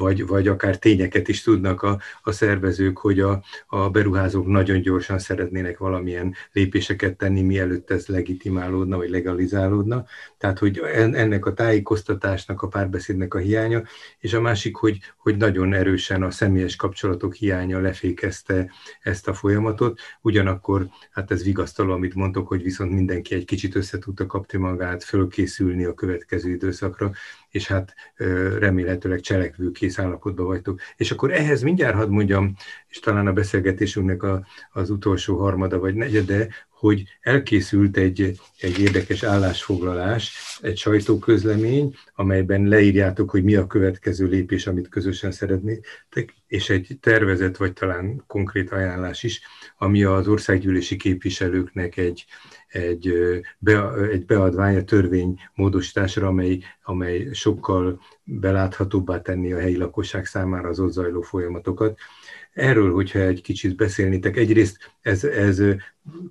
vagy, 0.00 0.26
vagy 0.26 0.48
akár 0.48 0.78
tényeket 0.78 1.28
is 1.28 1.42
tudnak 1.42 1.82
a, 1.82 2.00
a 2.22 2.32
szervezők, 2.32 2.98
hogy 2.98 3.20
a, 3.20 3.42
a 3.66 3.90
beruházók 3.90 4.46
nagyon 4.46 4.80
gyorsan 4.80 5.18
szeretnének 5.18 5.78
valamilyen 5.78 6.34
lépéseket 6.52 7.16
tenni, 7.16 7.42
mielőtt 7.42 7.90
ez 7.90 8.06
legitimálódna, 8.06 8.96
vagy 8.96 9.10
legalizálódna. 9.10 10.04
Tehát, 10.38 10.58
hogy 10.58 10.78
ennek 10.94 11.46
a 11.46 11.52
tájékoztatásnak, 11.52 12.62
a 12.62 12.68
párbeszédnek 12.68 13.34
a 13.34 13.38
hiánya, 13.38 13.82
és 14.18 14.32
a 14.32 14.40
másik, 14.40 14.76
hogy, 14.76 14.98
hogy 15.16 15.36
nagyon 15.36 15.74
erősen 15.74 16.22
a 16.22 16.30
személyes 16.30 16.76
kapcsolatok 16.76 17.34
hiánya 17.34 17.80
lefékezte 17.80 18.70
ezt 19.00 19.28
a 19.28 19.34
folyamatot. 19.34 20.00
Ugyanakkor, 20.20 20.88
hát 21.10 21.30
ez 21.30 21.44
vigasztaló, 21.44 21.92
amit 21.92 22.14
mondtok, 22.14 22.48
hogy 22.48 22.62
viszont 22.62 22.92
mindenki 22.92 23.34
egy 23.34 23.44
kicsit 23.44 23.74
össze 23.74 23.98
tudta 23.98 24.26
kapni 24.26 24.58
magát, 24.58 25.04
fölkészülni 25.04 25.84
a 25.84 25.94
következő 25.94 26.50
időszakra, 26.50 27.12
és 27.50 27.66
hát 27.66 27.94
remélhetőleg 28.58 29.20
cselekvőkész 29.20 29.98
állapotban 29.98 30.46
vagytok. 30.46 30.80
És 30.96 31.10
akkor 31.10 31.32
ehhez 31.32 31.62
mindjárt 31.62 31.94
hadd 31.94 32.08
mondjam, 32.08 32.54
és 32.88 32.98
talán 32.98 33.26
a 33.26 33.32
beszélgetésünknek 33.32 34.22
a, 34.22 34.46
az 34.72 34.90
utolsó 34.90 35.38
harmada 35.38 35.78
vagy 35.78 35.94
negyede, 35.94 36.48
hogy 36.80 37.04
elkészült 37.20 37.96
egy, 37.96 38.40
egy 38.60 38.78
érdekes 38.78 39.22
állásfoglalás, 39.22 40.32
egy 40.62 40.76
sajtóközlemény, 40.76 41.94
amelyben 42.14 42.68
leírjátok, 42.68 43.30
hogy 43.30 43.44
mi 43.44 43.54
a 43.54 43.66
következő 43.66 44.26
lépés, 44.26 44.66
amit 44.66 44.88
közösen 44.88 45.32
szeretnétek, 45.32 46.34
és 46.46 46.70
egy 46.70 46.98
tervezet, 47.00 47.56
vagy 47.56 47.72
talán 47.72 48.24
konkrét 48.26 48.70
ajánlás 48.70 49.22
is, 49.22 49.40
ami 49.82 50.02
az 50.04 50.28
országgyűlési 50.28 50.96
képviselőknek 50.96 51.96
egy, 51.96 52.24
egy, 52.68 53.12
be, 53.58 53.92
egy 54.10 54.24
beadvány 54.24 54.76
a 54.76 54.84
törvény 54.84 55.40
módosításra, 55.54 56.26
amely, 56.26 56.58
amely 56.82 57.28
sokkal 57.32 58.00
beláthatóbbá 58.24 59.20
tenni 59.20 59.52
a 59.52 59.58
helyi 59.58 59.76
lakosság 59.76 60.26
számára 60.26 60.68
az 60.68 60.80
ott 60.80 60.92
zajló 60.92 61.20
folyamatokat. 61.20 61.98
Erről, 62.52 62.92
hogyha 62.92 63.18
egy 63.18 63.42
kicsit 63.42 63.76
beszélnétek, 63.76 64.36
egyrészt 64.36 64.94
ez, 65.00 65.24
ez 65.24 65.62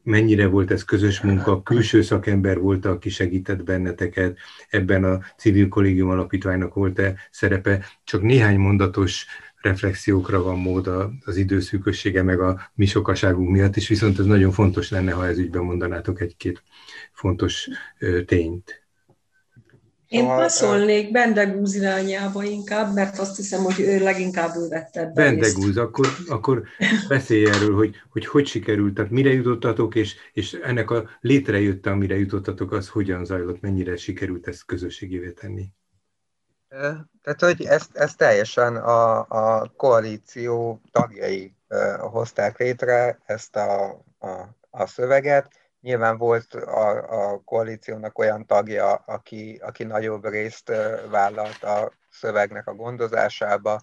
mennyire 0.03 0.47
volt 0.47 0.71
ez 0.71 0.83
közös 0.83 1.21
munka, 1.21 1.63
külső 1.63 2.01
szakember 2.01 2.59
volt, 2.59 2.85
aki 2.85 3.09
segített 3.09 3.63
benneteket, 3.63 4.37
ebben 4.69 5.03
a 5.03 5.19
civil 5.37 5.67
kollégium 5.67 6.09
alapítványnak 6.09 6.73
volt-e 6.73 7.15
szerepe, 7.31 7.85
csak 8.03 8.21
néhány 8.21 8.57
mondatos 8.57 9.25
reflexiókra 9.61 10.43
van 10.43 10.57
mód 10.57 10.89
az 11.25 11.35
időszűkössége, 11.35 12.23
meg 12.23 12.39
a 12.39 12.71
mi 12.73 12.85
sokaságunk 12.85 13.49
miatt 13.49 13.75
is, 13.75 13.87
viszont 13.87 14.19
ez 14.19 14.25
nagyon 14.25 14.51
fontos 14.51 14.89
lenne, 14.89 15.11
ha 15.11 15.27
ez 15.27 15.37
ügyben 15.37 15.63
mondanátok 15.63 16.21
egy-két 16.21 16.63
fontos 17.11 17.67
tényt. 18.25 18.83
Én 20.07 20.25
passzolnék 20.25 21.11
Bendegúz 21.11 21.75
irányába 21.75 22.43
inkább, 22.43 22.93
mert 22.93 23.19
azt 23.19 23.35
hiszem, 23.35 23.63
hogy 23.63 23.79
ő 23.79 23.99
leginkább 23.99 24.55
ő 24.55 24.67
vette 24.67 24.99
ebben 24.99 25.13
Bendegúz, 25.13 25.77
akkor, 25.77 26.07
akkor 26.27 26.63
beszélj 27.07 27.45
erről, 27.45 27.75
hogy, 27.75 27.95
hogy 28.09 28.25
hogy 28.25 28.45
sikerült, 28.45 28.93
tehát 28.93 29.11
mire 29.11 29.33
jutottatok, 29.33 29.95
és, 29.95 30.15
és 30.33 30.53
ennek 30.53 30.91
a 30.91 31.09
létrejött, 31.21 31.85
amire 31.85 32.17
jutottatok, 32.17 32.71
az 32.71 32.89
hogyan 32.89 33.25
zajlott, 33.25 33.61
mennyire 33.61 33.97
sikerült 33.97 34.47
ezt 34.47 34.65
közösségévé 34.65 35.31
tenni? 35.31 35.65
Tehát, 37.21 37.39
hogy 37.39 37.65
ezt, 37.65 37.97
ezt 37.97 38.17
teljesen 38.17 38.75
a, 38.75 39.25
a 39.27 39.71
koalíció 39.77 40.81
tagjai 40.91 41.55
hozták 41.99 42.57
létre, 42.57 43.19
ezt 43.25 43.55
a, 43.55 43.89
a, 44.19 44.57
a 44.69 44.85
szöveget, 44.87 45.59
Nyilván 45.81 46.17
volt 46.17 46.53
a, 46.53 47.31
a 47.31 47.41
koalíciónak 47.45 48.17
olyan 48.17 48.45
tagja, 48.45 48.93
aki, 48.93 49.59
aki 49.63 49.83
nagyobb 49.83 50.25
részt 50.25 50.71
vállalt 51.09 51.63
a 51.63 51.91
szövegnek 52.09 52.67
a 52.67 52.73
gondozásába, 52.73 53.81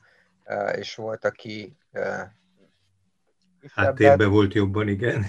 és 0.72 0.94
volt, 0.94 1.24
aki 1.24 1.76
Háttérben 3.74 4.30
volt 4.30 4.54
jobban, 4.54 4.88
igen. 4.88 5.26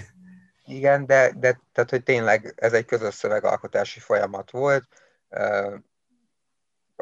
Igen, 0.64 1.06
de, 1.06 1.32
de 1.36 1.60
tehát, 1.72 1.90
hogy 1.90 2.02
tényleg 2.02 2.52
ez 2.56 2.72
egy 2.72 2.84
közös 2.84 3.14
szövegalkotási 3.14 4.00
folyamat 4.00 4.50
volt. 4.50 4.84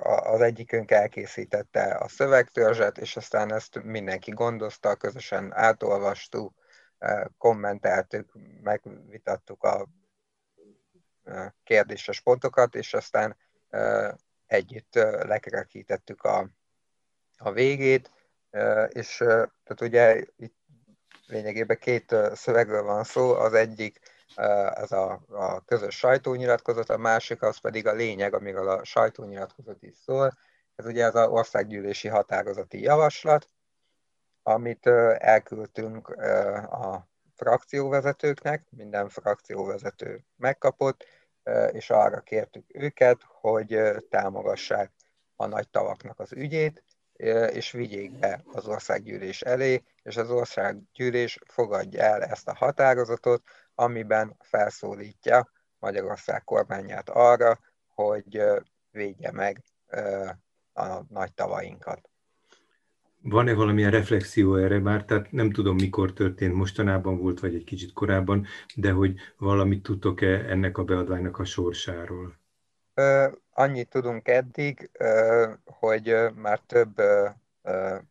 Az 0.05 0.40
egyikünk 0.40 0.90
elkészítette 0.90 1.94
a 1.94 2.09
szövegtörzset, 2.09 2.99
és 2.99 3.16
aztán 3.16 3.53
ezt 3.53 3.82
mindenki 3.82 4.30
gondozta, 4.30 4.97
közösen 4.97 5.53
átolvastuk, 5.55 6.55
kommenteltük, 7.38 8.32
megvitattuk 8.62 9.62
a 9.62 9.88
kérdéses 11.64 12.20
pontokat, 12.20 12.74
és 12.74 12.94
aztán 12.94 13.36
együtt 14.47 14.94
lekerekítettük 15.22 16.22
a, 16.22 16.51
a 17.36 17.53
végét, 17.53 18.11
és 18.88 19.16
tehát 19.16 19.80
ugye 19.80 20.24
itt 20.36 20.57
lényegében 21.26 21.78
két 21.78 22.16
szövegről 22.34 22.82
van 22.82 23.05
szó, 23.05 23.34
az 23.34 23.53
egyik 23.53 24.01
ez 24.74 24.93
a, 24.93 25.24
a 25.29 25.61
közös 25.61 25.97
sajtónyilatkozat, 25.97 26.91
a 26.91 26.97
másik 26.97 27.43
az 27.43 27.59
pedig 27.59 27.87
a 27.87 27.93
lényeg, 27.93 28.35
amiről 28.35 28.68
a 28.68 28.85
sajtónyilatkozat 28.85 29.83
is 29.83 29.97
szól, 29.97 30.33
ez 30.74 30.87
ugye 30.87 31.05
az 31.07 31.14
a 31.14 31.29
országgyűlési 31.29 32.09
határozati 32.09 32.83
javaslat, 32.83 33.49
amit 34.43 34.87
elküldtünk 35.18 36.09
a 36.70 37.09
frakcióvezetőknek, 37.35 38.66
minden 38.70 39.09
frakcióvezető 39.09 40.24
megkapott, 40.37 41.05
és 41.70 41.91
arra 41.91 42.20
kértük 42.20 42.64
őket, 42.68 43.20
hogy 43.29 43.81
támogassák 44.11 44.93
a 45.37 45.47
nagy 45.47 45.68
tavaknak 45.68 46.20
az 46.20 46.33
ügyét, 46.33 46.85
és 47.53 47.70
vigyék 47.70 48.18
be 48.18 48.43
az 48.53 48.66
országgyűlés 48.66 49.43
elé, 49.43 49.83
és 50.03 50.16
az 50.16 50.31
országgyűlés 50.31 51.39
fogadja 51.47 52.03
el 52.03 52.22
ezt 52.22 52.49
a 52.49 52.55
határozatot, 52.55 53.43
amiben 53.77 54.37
felszólítja 54.41 55.51
Magyarország 55.79 56.45
kormányát 56.45 57.09
arra, 57.09 57.59
hogy 57.95 58.43
védje 58.91 59.33
meg 59.33 59.62
a 60.72 61.03
nagy 61.09 61.33
tavainkat. 61.35 62.09
Van-e 63.22 63.55
valamilyen 63.55 63.91
reflexió 63.91 64.57
erre 64.57 64.79
már? 64.79 65.05
Tehát 65.05 65.33
nem 65.33 65.51
tudom, 65.51 65.74
mikor 65.74 66.12
történt, 66.12 66.55
mostanában 66.55 67.18
volt, 67.18 67.41
vagy 67.41 67.55
egy 67.55 67.64
kicsit 67.64 67.93
korábban, 67.93 68.47
de 68.74 68.91
hogy 68.91 69.14
valamit 69.37 69.83
tudtok-e 69.83 70.27
ennek 70.27 70.79
a 70.79 70.85
beadványnak 70.85 71.39
a 71.39 71.45
sorsáról? 71.45 72.37
Annyit 73.53 73.89
tudunk 73.89 74.29
eddig, 74.29 74.91
hogy 75.64 76.16
már 76.35 76.61
több 76.66 76.95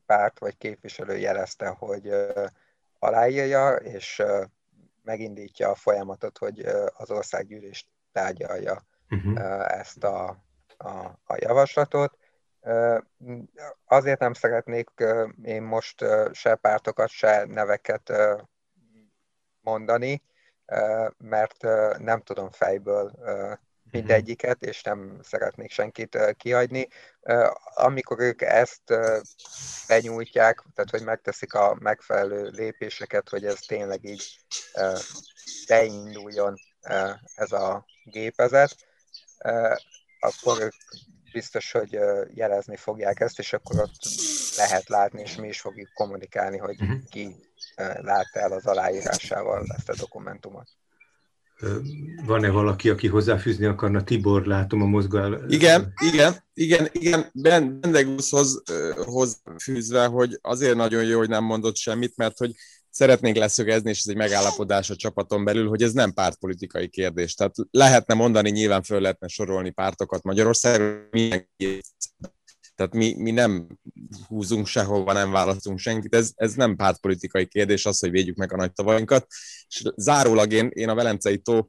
párt 0.05 0.39
vagy 0.39 0.57
képviselő 0.57 1.17
jelezte, 1.17 1.67
hogy 1.67 2.09
aláírja, 2.99 3.75
és 3.75 4.23
megindítja 5.05 5.69
a 5.69 5.75
folyamatot, 5.75 6.37
hogy 6.37 6.59
az 6.97 7.11
országgyűlés 7.11 7.87
tárgyalja 8.11 8.85
uh-huh. 9.09 9.73
ezt 9.77 10.03
a, 10.03 10.43
a, 10.77 10.89
a 11.25 11.35
javaslatot 11.37 12.17
Azért 13.85 14.19
nem 14.19 14.33
szeretnék 14.33 14.89
én 15.43 15.63
most 15.63 16.05
se 16.31 16.55
pártokat, 16.55 17.09
se 17.09 17.45
neveket 17.45 18.13
mondani, 19.61 20.23
mert 21.17 21.61
nem 21.97 22.21
tudom 22.21 22.51
fejből 22.51 23.11
mindegyiket, 23.95 24.61
és 24.63 24.81
nem 24.81 25.19
szeretnék 25.23 25.71
senkit 25.71 26.17
kihagyni. 26.37 26.87
Amikor 27.75 28.19
ők 28.19 28.41
ezt 28.41 28.93
benyújtják, 29.87 30.63
tehát 30.75 30.91
hogy 30.91 31.03
megteszik 31.03 31.53
a 31.53 31.77
megfelelő 31.79 32.49
lépéseket, 32.49 33.29
hogy 33.29 33.45
ez 33.45 33.59
tényleg 33.59 34.03
így 34.03 34.39
beinduljon 35.67 36.55
ez 37.35 37.51
a 37.51 37.85
gépezet, 38.03 38.75
akkor 40.19 40.61
ők 40.61 40.73
biztos, 41.31 41.71
hogy 41.71 41.99
jelezni 42.33 42.75
fogják 42.75 43.19
ezt, 43.19 43.39
és 43.39 43.53
akkor 43.53 43.79
ott 43.79 43.99
lehet 44.57 44.89
látni, 44.89 45.21
és 45.21 45.35
mi 45.35 45.47
is 45.47 45.61
fogjuk 45.61 45.93
kommunikálni, 45.93 46.57
hogy 46.57 46.81
uh-huh. 46.81 47.03
ki 47.09 47.35
látta 47.97 48.39
el 48.39 48.51
az 48.51 48.65
aláírásával 48.65 49.65
ezt 49.77 49.89
a 49.89 49.95
dokumentumot. 49.95 50.67
Van-e 52.25 52.49
valaki, 52.49 52.89
aki 52.89 53.07
hozzáfűzni 53.07 53.65
akarna? 53.65 54.03
Tibor, 54.03 54.45
látom 54.45 54.81
a 54.81 54.85
mozgó 54.85 55.17
Igen, 55.47 55.93
igen, 56.11 56.35
igen, 56.53 56.87
igen. 56.91 57.29
Bendeguszhoz 57.33 58.63
hozzáfűzve, 59.05 60.05
hogy 60.05 60.39
azért 60.41 60.75
nagyon 60.75 61.03
jó, 61.03 61.17
hogy 61.17 61.29
nem 61.29 61.43
mondott 61.43 61.75
semmit, 61.75 62.13
mert 62.15 62.37
hogy 62.37 62.55
szeretnénk 62.89 63.35
leszögezni, 63.35 63.89
és 63.89 63.99
ez 63.99 64.07
egy 64.07 64.15
megállapodás 64.15 64.89
a 64.89 64.95
csapaton 64.95 65.43
belül, 65.43 65.67
hogy 65.67 65.81
ez 65.81 65.93
nem 65.93 66.13
pártpolitikai 66.13 66.87
kérdés. 66.89 67.33
Tehát 67.33 67.55
lehetne 67.71 68.13
mondani, 68.13 68.49
nyilván 68.49 68.83
föl 68.83 69.01
lehetne 69.01 69.27
sorolni 69.27 69.69
pártokat 69.69 70.23
Magyarországon, 70.23 71.09
tehát 72.75 72.93
mi, 72.93 73.13
mi 73.17 73.31
nem 73.31 73.67
húzunk 74.27 74.67
sehova, 74.67 75.13
nem 75.13 75.31
választunk 75.31 75.79
senkit, 75.79 76.15
ez, 76.15 76.31
ez 76.35 76.53
nem 76.53 76.75
pártpolitikai 76.75 77.47
kérdés 77.47 77.85
az, 77.85 77.99
hogy 77.99 78.11
védjük 78.11 78.35
meg 78.35 78.53
a 78.53 78.55
nagy 78.55 78.73
tavainkat. 78.73 79.27
És 79.67 79.83
zárólag 79.95 80.51
én, 80.51 80.69
én 80.73 80.89
a 80.89 80.95
Velencei 80.95 81.37
tó 81.37 81.67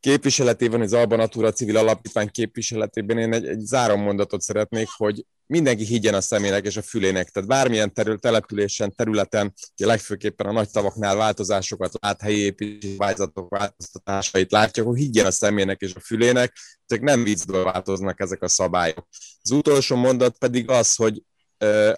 képviseletében, 0.00 0.80
az 0.80 0.92
Alba 0.92 1.16
Natura 1.16 1.52
civil 1.52 1.76
alapítvány 1.76 2.30
képviseletében 2.30 3.18
én 3.18 3.32
egy, 3.32 3.46
egy 3.46 3.60
záró 3.60 3.96
mondatot 3.96 4.40
szeretnék, 4.40 4.88
hogy 4.96 5.24
mindenki 5.46 5.84
higgyen 5.84 6.14
a 6.14 6.20
szemének 6.20 6.64
és 6.64 6.76
a 6.76 6.82
fülének. 6.82 7.30
Tehát 7.30 7.48
bármilyen 7.48 7.92
terül, 7.92 8.18
településen, 8.18 8.94
területen, 8.94 9.52
ugye 9.76 9.86
legfőképpen 9.86 10.46
a 10.46 10.52
nagy 10.52 10.70
tavaknál 10.70 11.16
változásokat 11.16 11.92
lát, 12.00 12.20
helyi 12.20 12.38
építési 12.38 12.96
változatok 12.96 13.48
változtatásait 13.48 14.50
látja, 14.50 14.84
hogy 14.84 14.98
higgyen 14.98 15.26
a 15.26 15.30
szemének 15.30 15.80
és 15.80 15.94
a 15.94 16.00
fülének, 16.00 16.56
ezek 16.86 17.02
nem 17.02 17.24
viccből 17.24 17.64
változnak 17.64 18.20
ezek 18.20 18.42
a 18.42 18.48
szabályok. 18.48 19.06
Az 19.42 19.50
utolsó 19.50 19.96
mondat 19.96 20.38
pedig 20.38 20.70
az, 20.70 20.94
hogy 20.94 21.22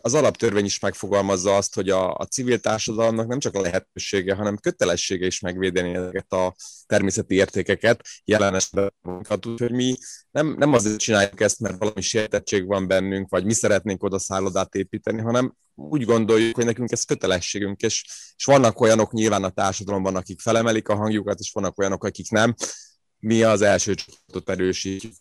az 0.01 0.15
alaptörvény 0.15 0.65
is 0.65 0.79
megfogalmazza 0.79 1.57
azt, 1.57 1.75
hogy 1.75 1.91
a, 1.91 2.15
a 2.15 2.25
civil 2.25 2.59
társadalomnak 2.59 3.27
nem 3.27 3.39
csak 3.39 3.55
a 3.55 3.61
lehetősége, 3.61 4.35
hanem 4.35 4.57
kötelessége 4.57 5.27
is 5.27 5.41
megvédeni 5.41 5.95
ezeket 5.95 6.33
a 6.33 6.55
természeti 6.87 7.35
értékeket, 7.35 8.01
jelen 8.25 8.55
esetben, 8.55 8.93
úgyhogy 9.47 9.73
mi 9.73 9.97
nem, 10.31 10.55
nem 10.59 10.73
azért 10.73 10.99
csináljuk 10.99 11.41
ezt, 11.41 11.61
mert 11.61 11.79
valami 11.79 12.01
sértettség 12.01 12.67
van 12.67 12.87
bennünk, 12.87 13.29
vagy 13.29 13.45
mi 13.45 13.53
szeretnénk 13.53 14.03
oda 14.03 14.19
szállodát 14.19 14.75
építeni, 14.75 15.21
hanem 15.21 15.55
úgy 15.75 16.05
gondoljuk, 16.05 16.55
hogy 16.55 16.65
nekünk 16.65 16.93
ez 16.93 17.05
kötelességünk, 17.05 17.81
és, 17.81 18.05
és 18.37 18.45
vannak 18.45 18.81
olyanok 18.81 19.13
nyilván 19.13 19.45
a 19.45 19.51
társadalomban, 19.51 20.17
akik 20.17 20.41
felemelik 20.41 20.89
a 20.89 20.95
hangjukat, 20.95 21.39
és 21.39 21.51
vannak 21.53 21.79
olyanok, 21.79 22.05
akik 22.05 22.31
nem. 22.31 22.55
Mi 23.19 23.43
az 23.43 23.63
első 23.63 23.95
csoportot 23.95 24.51
erősítjük. 24.51 25.13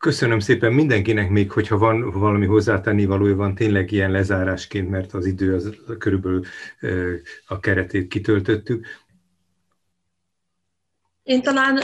Köszönöm 0.00 0.38
szépen 0.38 0.72
mindenkinek, 0.72 1.30
még 1.30 1.50
hogyha 1.50 1.78
van 1.78 2.10
valami 2.10 2.46
hozzátenni 2.46 3.04
valója 3.04 3.36
van, 3.36 3.54
tényleg 3.54 3.90
ilyen 3.90 4.10
lezárásként, 4.10 4.90
mert 4.90 5.12
az 5.12 5.26
idő 5.26 5.54
az 5.54 5.70
körülbelül 5.98 6.44
a 7.46 7.60
keretét 7.60 8.08
kitöltöttük. 8.08 8.86
Én 11.22 11.42
talán 11.42 11.82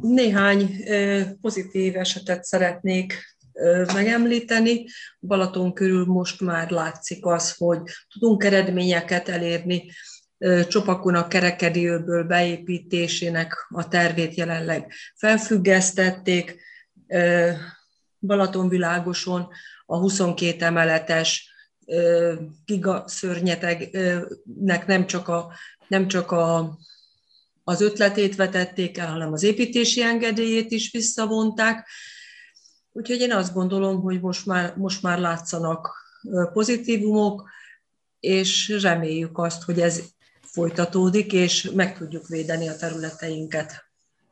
néhány 0.00 0.70
pozitív 1.40 1.96
esetet 1.96 2.44
szeretnék 2.44 3.36
megemlíteni. 3.94 4.84
Balaton 5.20 5.72
körül 5.72 6.04
most 6.04 6.40
már 6.40 6.70
látszik 6.70 7.26
az, 7.26 7.54
hogy 7.56 7.80
tudunk 8.12 8.44
eredményeket 8.44 9.28
elérni. 9.28 9.90
Csopakon 10.68 11.14
a 11.14 11.28
kerekedőből 11.28 12.24
beépítésének 12.24 13.66
a 13.68 13.88
tervét 13.88 14.34
jelenleg 14.34 14.92
felfüggesztették, 15.14 16.62
Balatonvilágoson 18.20 19.48
a 19.86 19.96
22 19.96 20.64
emeletes 20.64 21.52
gigaszörnyetegnek 22.64 24.86
nem 24.86 25.06
csak, 25.06 25.28
a, 25.28 25.52
nem 25.88 26.08
csak 26.08 26.30
a, 26.30 26.78
az 27.64 27.80
ötletét 27.80 28.36
vetették 28.36 28.98
el, 28.98 29.10
hanem 29.10 29.32
az 29.32 29.42
építési 29.42 30.02
engedélyét 30.02 30.70
is 30.70 30.90
visszavonták. 30.90 31.88
Úgyhogy 32.92 33.20
én 33.20 33.32
azt 33.32 33.54
gondolom, 33.54 34.00
hogy 34.00 34.20
most 34.20 34.46
már, 34.46 34.76
most 34.76 35.02
már 35.02 35.18
látszanak 35.18 36.02
pozitívumok, 36.52 37.48
és 38.20 38.78
reméljük 38.82 39.38
azt, 39.38 39.62
hogy 39.62 39.80
ez 39.80 40.02
folytatódik, 40.40 41.32
és 41.32 41.70
meg 41.74 41.96
tudjuk 41.96 42.28
védeni 42.28 42.68
a 42.68 42.76
területeinket 42.76 43.84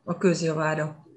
a 0.03 0.17
közjavára. 0.17 1.07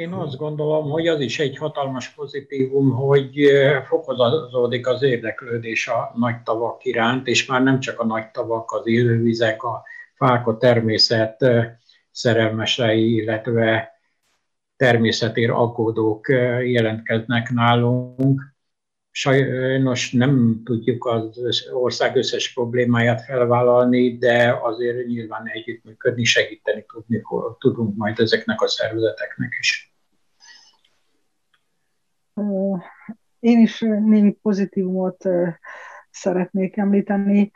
Én 0.00 0.12
azt 0.12 0.36
gondolom, 0.36 0.90
hogy 0.90 1.08
az 1.08 1.20
is 1.20 1.38
egy 1.38 1.56
hatalmas 1.56 2.08
pozitívum, 2.08 2.90
hogy 2.90 3.50
fokozódik 3.84 4.86
az 4.86 5.02
érdeklődés 5.02 5.88
a 5.88 6.12
nagy 6.14 6.42
tavak 6.42 6.84
iránt, 6.84 7.26
és 7.26 7.46
már 7.46 7.62
nem 7.62 7.80
csak 7.80 8.00
a 8.00 8.04
nagy 8.04 8.30
tavak, 8.30 8.72
az 8.72 8.86
élővizek, 8.86 9.62
a 9.62 9.82
fák, 10.14 10.46
a 10.46 10.56
természet 10.56 11.46
szerelmesei, 12.10 13.14
illetve 13.14 13.92
természetér 14.76 15.50
aggódók 15.50 16.28
jelentkeznek 16.64 17.50
nálunk. 17.50 18.42
Sajnos 19.10 20.12
nem 20.12 20.62
tudjuk 20.64 21.06
az 21.06 21.68
ország 21.72 22.16
összes 22.16 22.52
problémáját 22.52 23.24
felvállalni, 23.24 24.18
de 24.18 24.58
azért 24.62 25.06
nyilván 25.06 25.48
együttműködni, 25.48 26.24
segíteni 26.24 26.84
tudni, 26.92 27.22
tudunk 27.58 27.96
majd 27.96 28.18
ezeknek 28.18 28.60
a 28.60 28.68
szervezeteknek 28.68 29.56
is. 29.58 29.89
Én 33.38 33.60
is 33.60 33.80
némi 33.80 34.32
pozitívumot 34.32 35.24
szeretnék 36.10 36.76
említeni. 36.76 37.50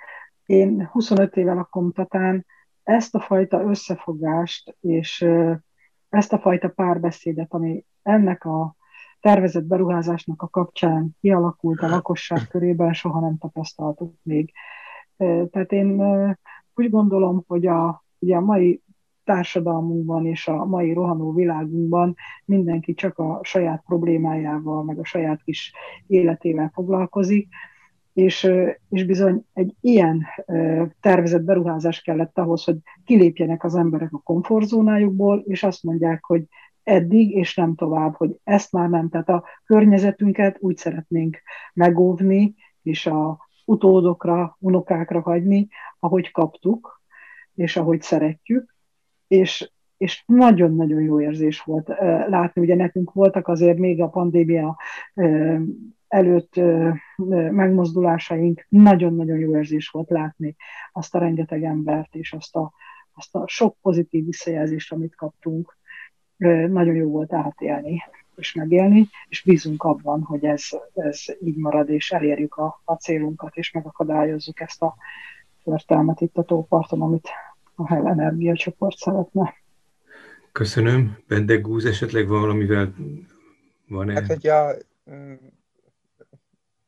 Én 0.47 0.89
25 0.93 1.37
éve 1.37 1.53
lakom 1.53 1.93
Tatán, 1.93 2.47
ezt 2.83 3.15
a 3.15 3.21
fajta 3.21 3.63
összefogást 3.63 4.77
és 4.81 5.27
ezt 6.09 6.33
a 6.33 6.39
fajta 6.39 6.69
párbeszédet, 6.69 7.53
ami 7.53 7.85
ennek 8.03 8.45
a 8.45 8.77
tervezett 9.21 9.65
beruházásnak 9.65 10.43
a 10.43 10.49
kapcsán 10.49 11.17
kialakult 11.21 11.81
a 11.81 11.89
lakosság 11.89 12.49
körében, 12.49 12.93
soha 12.93 13.21
nem 13.21 13.39
tapasztaltuk 13.39 14.15
még. 14.23 14.53
Tehát 15.51 15.73
én 15.73 16.01
úgy 16.75 16.91
gondolom, 16.91 17.45
hogy 17.47 17.67
a, 17.67 18.05
ugye 18.19 18.37
a 18.37 18.41
mai 18.41 18.83
társadalmunkban 19.25 20.27
és 20.27 20.49
a 20.49 20.65
mai 20.65 20.93
rohanó 20.93 21.33
világunkban 21.33 22.15
mindenki 22.45 22.95
csak 22.95 23.19
a 23.19 23.41
saját 23.43 23.83
problémájával, 23.87 24.83
meg 24.83 24.99
a 24.99 25.05
saját 25.05 25.43
kis 25.43 25.73
életével 26.07 26.71
foglalkozik, 26.75 27.49
és, 28.13 28.51
és 28.89 29.05
bizony 29.05 29.45
egy 29.53 29.75
ilyen 29.81 30.27
tervezett 31.01 31.43
beruházás 31.43 32.03
kellett 32.03 32.39
ahhoz, 32.39 32.65
hogy 32.65 32.77
kilépjenek 33.05 33.65
az 33.65 33.75
emberek 33.75 34.13
a 34.13 34.19
komfortzónájukból, 34.25 35.45
és 35.47 35.63
azt 35.63 35.83
mondják, 35.83 36.25
hogy 36.25 36.45
eddig, 36.83 37.31
és 37.31 37.55
nem 37.55 37.75
tovább, 37.75 38.15
hogy 38.15 38.37
ezt 38.45 38.73
már 38.73 38.89
nem. 38.89 39.09
Tehát 39.09 39.29
a 39.29 39.45
környezetünket 39.65 40.57
úgy 40.61 40.77
szeretnénk 40.77 41.43
megóvni, 41.75 42.55
és 42.83 43.07
a 43.07 43.39
utódokra, 43.65 44.57
unokákra 44.61 45.21
hagyni, 45.21 45.69
ahogy 45.99 46.31
kaptuk, 46.31 47.03
és 47.55 47.77
ahogy 47.77 48.03
szeretjük, 48.03 48.74
és, 49.29 49.71
és 49.97 50.23
nagyon-nagyon 50.27 51.03
jó 51.03 51.21
érzés 51.21 51.61
volt 51.61 51.89
látni. 52.29 52.63
Ugye 52.63 52.75
nekünk 52.75 53.13
voltak 53.13 53.49
azért 53.49 53.79
még 53.79 54.03
a 54.03 54.09
pandémia 54.09 54.77
előtt 56.09 56.61
megmozdulásaink, 57.51 58.67
nagyon-nagyon 58.69 59.39
jó 59.39 59.57
érzés 59.57 59.89
volt 59.89 60.11
látni 60.11 60.57
azt 60.93 61.15
a 61.15 61.19
rengeteg 61.19 61.65
embert, 61.65 62.15
és 62.15 62.33
azt 62.33 62.57
a, 62.57 62.73
azt 63.15 63.35
a 63.35 63.43
sok 63.47 63.77
pozitív 63.83 64.25
visszajelzést, 64.25 64.93
amit 64.93 65.15
kaptunk. 65.15 65.77
Nagyon 66.69 66.95
jó 66.95 67.11
volt 67.11 67.33
átélni 67.33 68.03
és 68.37 68.55
megélni, 68.55 69.09
és 69.29 69.43
bízunk 69.43 69.83
abban, 69.83 70.23
hogy 70.23 70.45
ez, 70.45 70.69
ez 70.95 71.25
így 71.45 71.57
marad, 71.57 71.89
és 71.89 72.11
elérjük 72.11 72.55
a, 72.55 72.81
a 72.85 72.95
célunkat, 72.95 73.57
és 73.57 73.71
megakadályozzuk 73.71 74.61
ezt 74.61 74.83
a 74.83 74.95
történelmet 75.65 76.21
itt 76.21 76.37
a 76.37 76.43
tóparton, 76.43 77.03
amit 77.03 77.29
a 77.75 77.87
Hell 77.87 78.07
Energia 78.07 78.55
csoport 78.55 78.97
szeretne. 78.97 79.55
Köszönöm. 80.53 81.19
Bendegúz 81.29 81.85
esetleg 81.85 82.29
valamivel 82.29 82.95
van-e? 83.89 84.13
Hát, 84.13 84.27
hogyha 84.27 84.73
mm, 85.11 85.35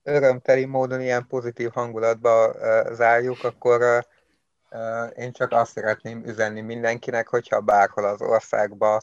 örömteli 0.02 0.64
módon 0.64 1.00
ilyen 1.00 1.26
pozitív 1.26 1.70
hangulatba 1.72 2.52
zárjuk, 2.92 3.44
akkor 3.44 4.06
én 5.16 5.32
csak 5.32 5.52
azt 5.52 5.72
szeretném 5.72 6.24
üzenni 6.24 6.60
mindenkinek, 6.60 7.28
hogyha 7.28 7.60
bárhol 7.60 8.04
az 8.04 8.22
országba 8.22 9.00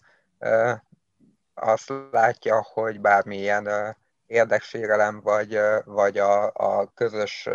azt 1.53 1.93
látja, 2.11 2.65
hogy 2.73 3.01
bármilyen 3.01 3.95
érdeksérelem 4.27 5.21
vagy, 5.21 5.59
vagy 5.86 6.17
a, 6.17 6.45
a 6.45 6.91
közös 6.95 7.49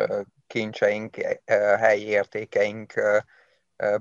kincseink, 0.46 1.16
helyi 1.78 2.06
értékeink 2.06 2.92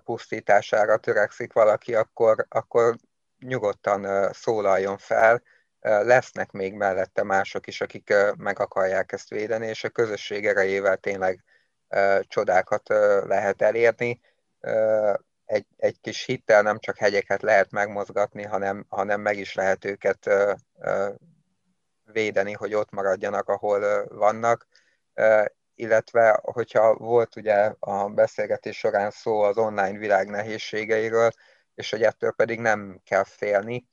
pusztítására 0.03 0.97
törekszik 0.97 1.53
valaki, 1.53 1.95
akkor, 1.95 2.45
akkor 2.49 2.95
nyugodtan 3.39 4.31
szólaljon 4.33 4.97
fel. 4.97 5.41
Lesznek 5.79 6.51
még 6.51 6.73
mellette 6.73 7.23
mások 7.23 7.67
is, 7.67 7.81
akik 7.81 8.13
meg 8.37 8.59
akarják 8.59 9.11
ezt 9.11 9.29
védeni, 9.29 9.67
és 9.67 9.83
a 9.83 9.89
közösség 9.89 10.45
erejével 10.45 10.97
tényleg 10.97 11.43
csodákat 12.21 12.87
lehet 13.27 13.61
elérni. 13.61 14.19
Egy, 15.45 15.65
egy 15.77 15.99
kis 16.01 16.23
hittel 16.23 16.61
nem 16.61 16.79
csak 16.79 16.97
hegyeket 16.97 17.41
lehet 17.41 17.71
megmozgatni, 17.71 18.43
hanem, 18.43 18.85
hanem 18.89 19.21
meg 19.21 19.37
is 19.37 19.55
lehet 19.55 19.85
őket 19.85 20.29
védeni, 22.11 22.53
hogy 22.53 22.73
ott 22.73 22.91
maradjanak, 22.91 23.49
ahol 23.49 24.07
vannak 24.07 24.67
illetve 25.77 26.39
hogyha 26.43 26.95
volt 26.95 27.35
ugye 27.35 27.73
a 27.79 28.07
beszélgetés 28.07 28.77
során 28.77 29.11
szó 29.11 29.41
az 29.41 29.57
online 29.57 29.97
világ 29.97 30.29
nehézségeiről, 30.29 31.29
és 31.75 31.89
hogy 31.91 32.03
ettől 32.03 32.31
pedig 32.31 32.59
nem 32.59 33.01
kell 33.03 33.23
félni. 33.23 33.87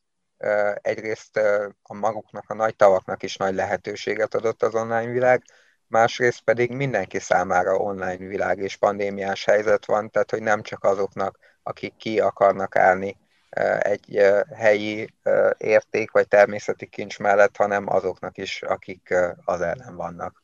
Egyrészt 0.75 1.37
a 1.83 1.95
maguknak, 1.95 2.45
a 2.51 2.55
nagy 2.55 2.77
tavaknak 2.77 3.23
is 3.23 3.37
nagy 3.37 3.55
lehetőséget 3.55 4.35
adott 4.35 4.63
az 4.63 4.75
online 4.75 5.11
világ, 5.11 5.43
másrészt 5.87 6.41
pedig 6.41 6.71
mindenki 6.71 7.19
számára 7.19 7.77
online 7.77 8.17
világ 8.17 8.59
és 8.59 8.77
pandémiás 8.77 9.45
helyzet 9.45 9.87
van, 9.87 10.11
tehát 10.11 10.31
hogy 10.31 10.43
nem 10.43 10.63
csak 10.63 10.85
azoknak, 10.85 11.39
akik 11.63 11.97
ki 11.97 12.21
akarnak 12.21 12.77
állni 12.77 13.17
egy 13.79 14.23
helyi 14.55 15.15
érték 15.57 16.11
vagy 16.11 16.29
természeti 16.29 16.87
kincs 16.87 17.19
mellett, 17.19 17.57
hanem 17.57 17.89
azoknak 17.89 18.39
is, 18.39 18.63
akik 18.63 19.15
az 19.45 19.61
ellen 19.61 19.97
vannak. 19.97 20.44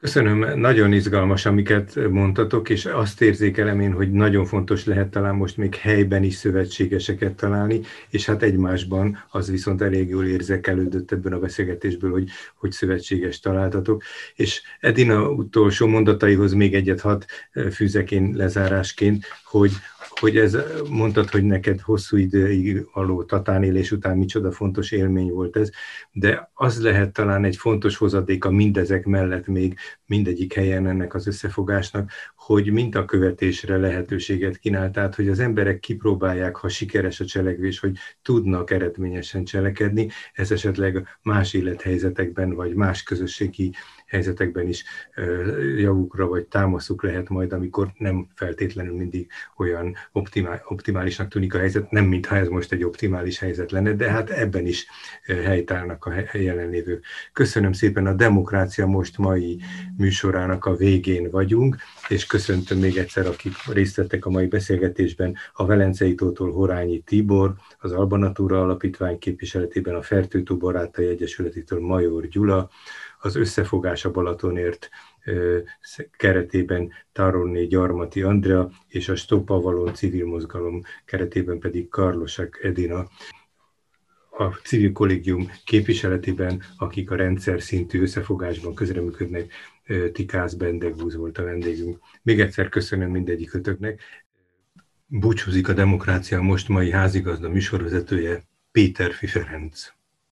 Köszönöm, 0.00 0.60
nagyon 0.60 0.92
izgalmas, 0.92 1.46
amiket 1.46 2.08
mondtatok, 2.10 2.68
és 2.68 2.86
azt 2.86 3.20
érzékelem 3.20 3.80
én, 3.80 3.92
hogy 3.92 4.12
nagyon 4.12 4.44
fontos 4.44 4.84
lehet 4.84 5.10
talán 5.10 5.34
most 5.34 5.56
még 5.56 5.74
helyben 5.74 6.22
is 6.22 6.34
szövetségeseket 6.34 7.34
találni, 7.34 7.80
és 8.10 8.26
hát 8.26 8.42
egymásban 8.42 9.24
az 9.30 9.50
viszont 9.50 9.82
elég 9.82 10.08
jól 10.08 10.26
érzékelődött 10.26 11.12
ebben 11.12 11.32
a 11.32 11.38
beszélgetésből, 11.38 12.10
hogy, 12.10 12.28
hogy 12.54 12.72
szövetséges 12.72 13.40
találtatok. 13.40 14.02
És 14.34 14.62
Edina 14.80 15.30
utolsó 15.30 15.86
mondataihoz 15.86 16.52
még 16.52 16.74
egyet 16.74 17.00
hat 17.00 17.26
fűzek 17.72 18.10
én 18.10 18.32
lezárásként, 18.34 19.26
hogy 19.44 19.70
hogy 20.20 20.36
ez, 20.36 20.56
mondtad, 20.90 21.30
hogy 21.30 21.44
neked 21.44 21.80
hosszú 21.80 22.16
időig 22.16 22.86
való 22.92 23.24
tatánélés 23.24 23.92
után 23.92 24.16
micsoda 24.16 24.52
fontos 24.52 24.90
élmény 24.90 25.30
volt 25.30 25.56
ez, 25.56 25.70
de 26.12 26.50
az 26.54 26.82
lehet 26.82 27.12
talán 27.12 27.44
egy 27.44 27.56
fontos 27.56 27.96
hozadéka 27.96 28.50
mindezek 28.50 29.04
mellett 29.04 29.46
még 29.46 29.78
mindegyik 30.06 30.52
helyen 30.52 30.86
ennek 30.86 31.14
az 31.14 31.26
összefogásnak, 31.26 32.10
hogy 32.36 32.72
mintakövetésre 32.72 33.76
lehetőséget 33.76 34.56
kínált, 34.56 34.92
tehát 34.92 35.14
hogy 35.14 35.28
az 35.28 35.38
emberek 35.38 35.78
kipróbálják, 35.78 36.56
ha 36.56 36.68
sikeres 36.68 37.20
a 37.20 37.24
cselekvés, 37.24 37.78
hogy 37.78 37.96
tudnak 38.22 38.70
eredményesen 38.70 39.44
cselekedni, 39.44 40.08
ez 40.32 40.50
esetleg 40.50 41.18
más 41.22 41.54
élethelyzetekben, 41.54 42.54
vagy 42.54 42.74
más 42.74 43.02
közösségi 43.02 43.74
helyzetekben 44.06 44.68
is 44.68 44.84
javukra 45.76 46.26
vagy 46.26 46.44
támaszuk 46.44 47.02
lehet 47.02 47.28
majd, 47.28 47.52
amikor 47.52 47.92
nem 47.98 48.26
feltétlenül 48.34 48.96
mindig 48.96 49.30
olyan 49.56 49.94
optimál, 50.12 50.62
optimálisnak 50.68 51.28
tűnik 51.28 51.54
a 51.54 51.58
helyzet, 51.58 51.90
nem 51.90 52.04
mintha 52.04 52.36
ez 52.36 52.48
most 52.48 52.72
egy 52.72 52.84
optimális 52.84 53.38
helyzet 53.38 53.70
lenne, 53.70 53.92
de 53.92 54.10
hát 54.10 54.30
ebben 54.30 54.66
is 54.66 54.86
helytállnak 55.44 56.04
a 56.04 56.12
jelenlévők. 56.32 57.04
Köszönöm 57.32 57.72
szépen 57.72 58.06
a 58.06 58.12
Demokrácia 58.12 58.86
Most 58.86 59.18
mai 59.18 59.60
műsorának 59.96 60.64
a 60.64 60.76
végén 60.76 61.30
vagyunk, 61.30 61.76
és 62.08 62.26
köszöntöm 62.26 62.78
még 62.78 62.96
egyszer, 62.96 63.26
akik 63.26 63.52
részt 63.72 63.96
vettek 63.96 64.26
a 64.26 64.30
mai 64.30 64.46
beszélgetésben, 64.46 65.36
a 65.52 65.66
Velencei 65.66 66.14
Tótól 66.14 66.52
Horányi 66.52 67.00
Tibor, 67.00 67.54
az 67.78 67.92
Albanatúra 67.92 68.62
Alapítvány 68.62 69.18
képviseletében 69.18 69.94
a 69.94 70.02
Fertőtó 70.02 70.56
Barátai 70.56 71.06
Egyesületétől 71.06 71.80
Major 71.80 72.28
Gyula, 72.28 72.70
az 73.26 73.36
Összefogás 73.36 74.04
a 74.04 74.10
Balatonért 74.10 74.88
keretében 76.16 76.92
Taronni 77.12 77.66
Gyarmati 77.66 78.22
Andrea, 78.22 78.70
és 78.88 79.08
a 79.08 79.16
Stop 79.16 79.50
Avalon 79.50 79.94
civil 79.94 80.26
mozgalom 80.26 80.82
keretében 81.04 81.58
pedig 81.58 81.88
Karlosak 81.88 82.58
Edina 82.62 83.08
a 84.30 84.44
civil 84.44 84.92
kollégium 84.92 85.50
képviseletében, 85.64 86.62
akik 86.76 87.10
a 87.10 87.16
rendszer 87.16 87.62
szintű 87.62 88.00
összefogásban 88.00 88.74
közreműködnek, 88.74 89.52
Tikász 90.12 90.54
Bendegúz 90.54 91.16
volt 91.16 91.38
a 91.38 91.42
vendégünk. 91.42 91.98
Még 92.22 92.40
egyszer 92.40 92.68
köszönöm 92.68 93.10
mindegyikötöknek. 93.10 94.00
Búcsúzik 95.06 95.68
a 95.68 95.72
Demokrácia 95.72 96.40
most 96.40 96.68
mai 96.68 96.90
házigazda 96.90 97.48
műsorvezetője, 97.48 98.44
Péter 98.70 99.12
Fiferenc. 99.12 99.95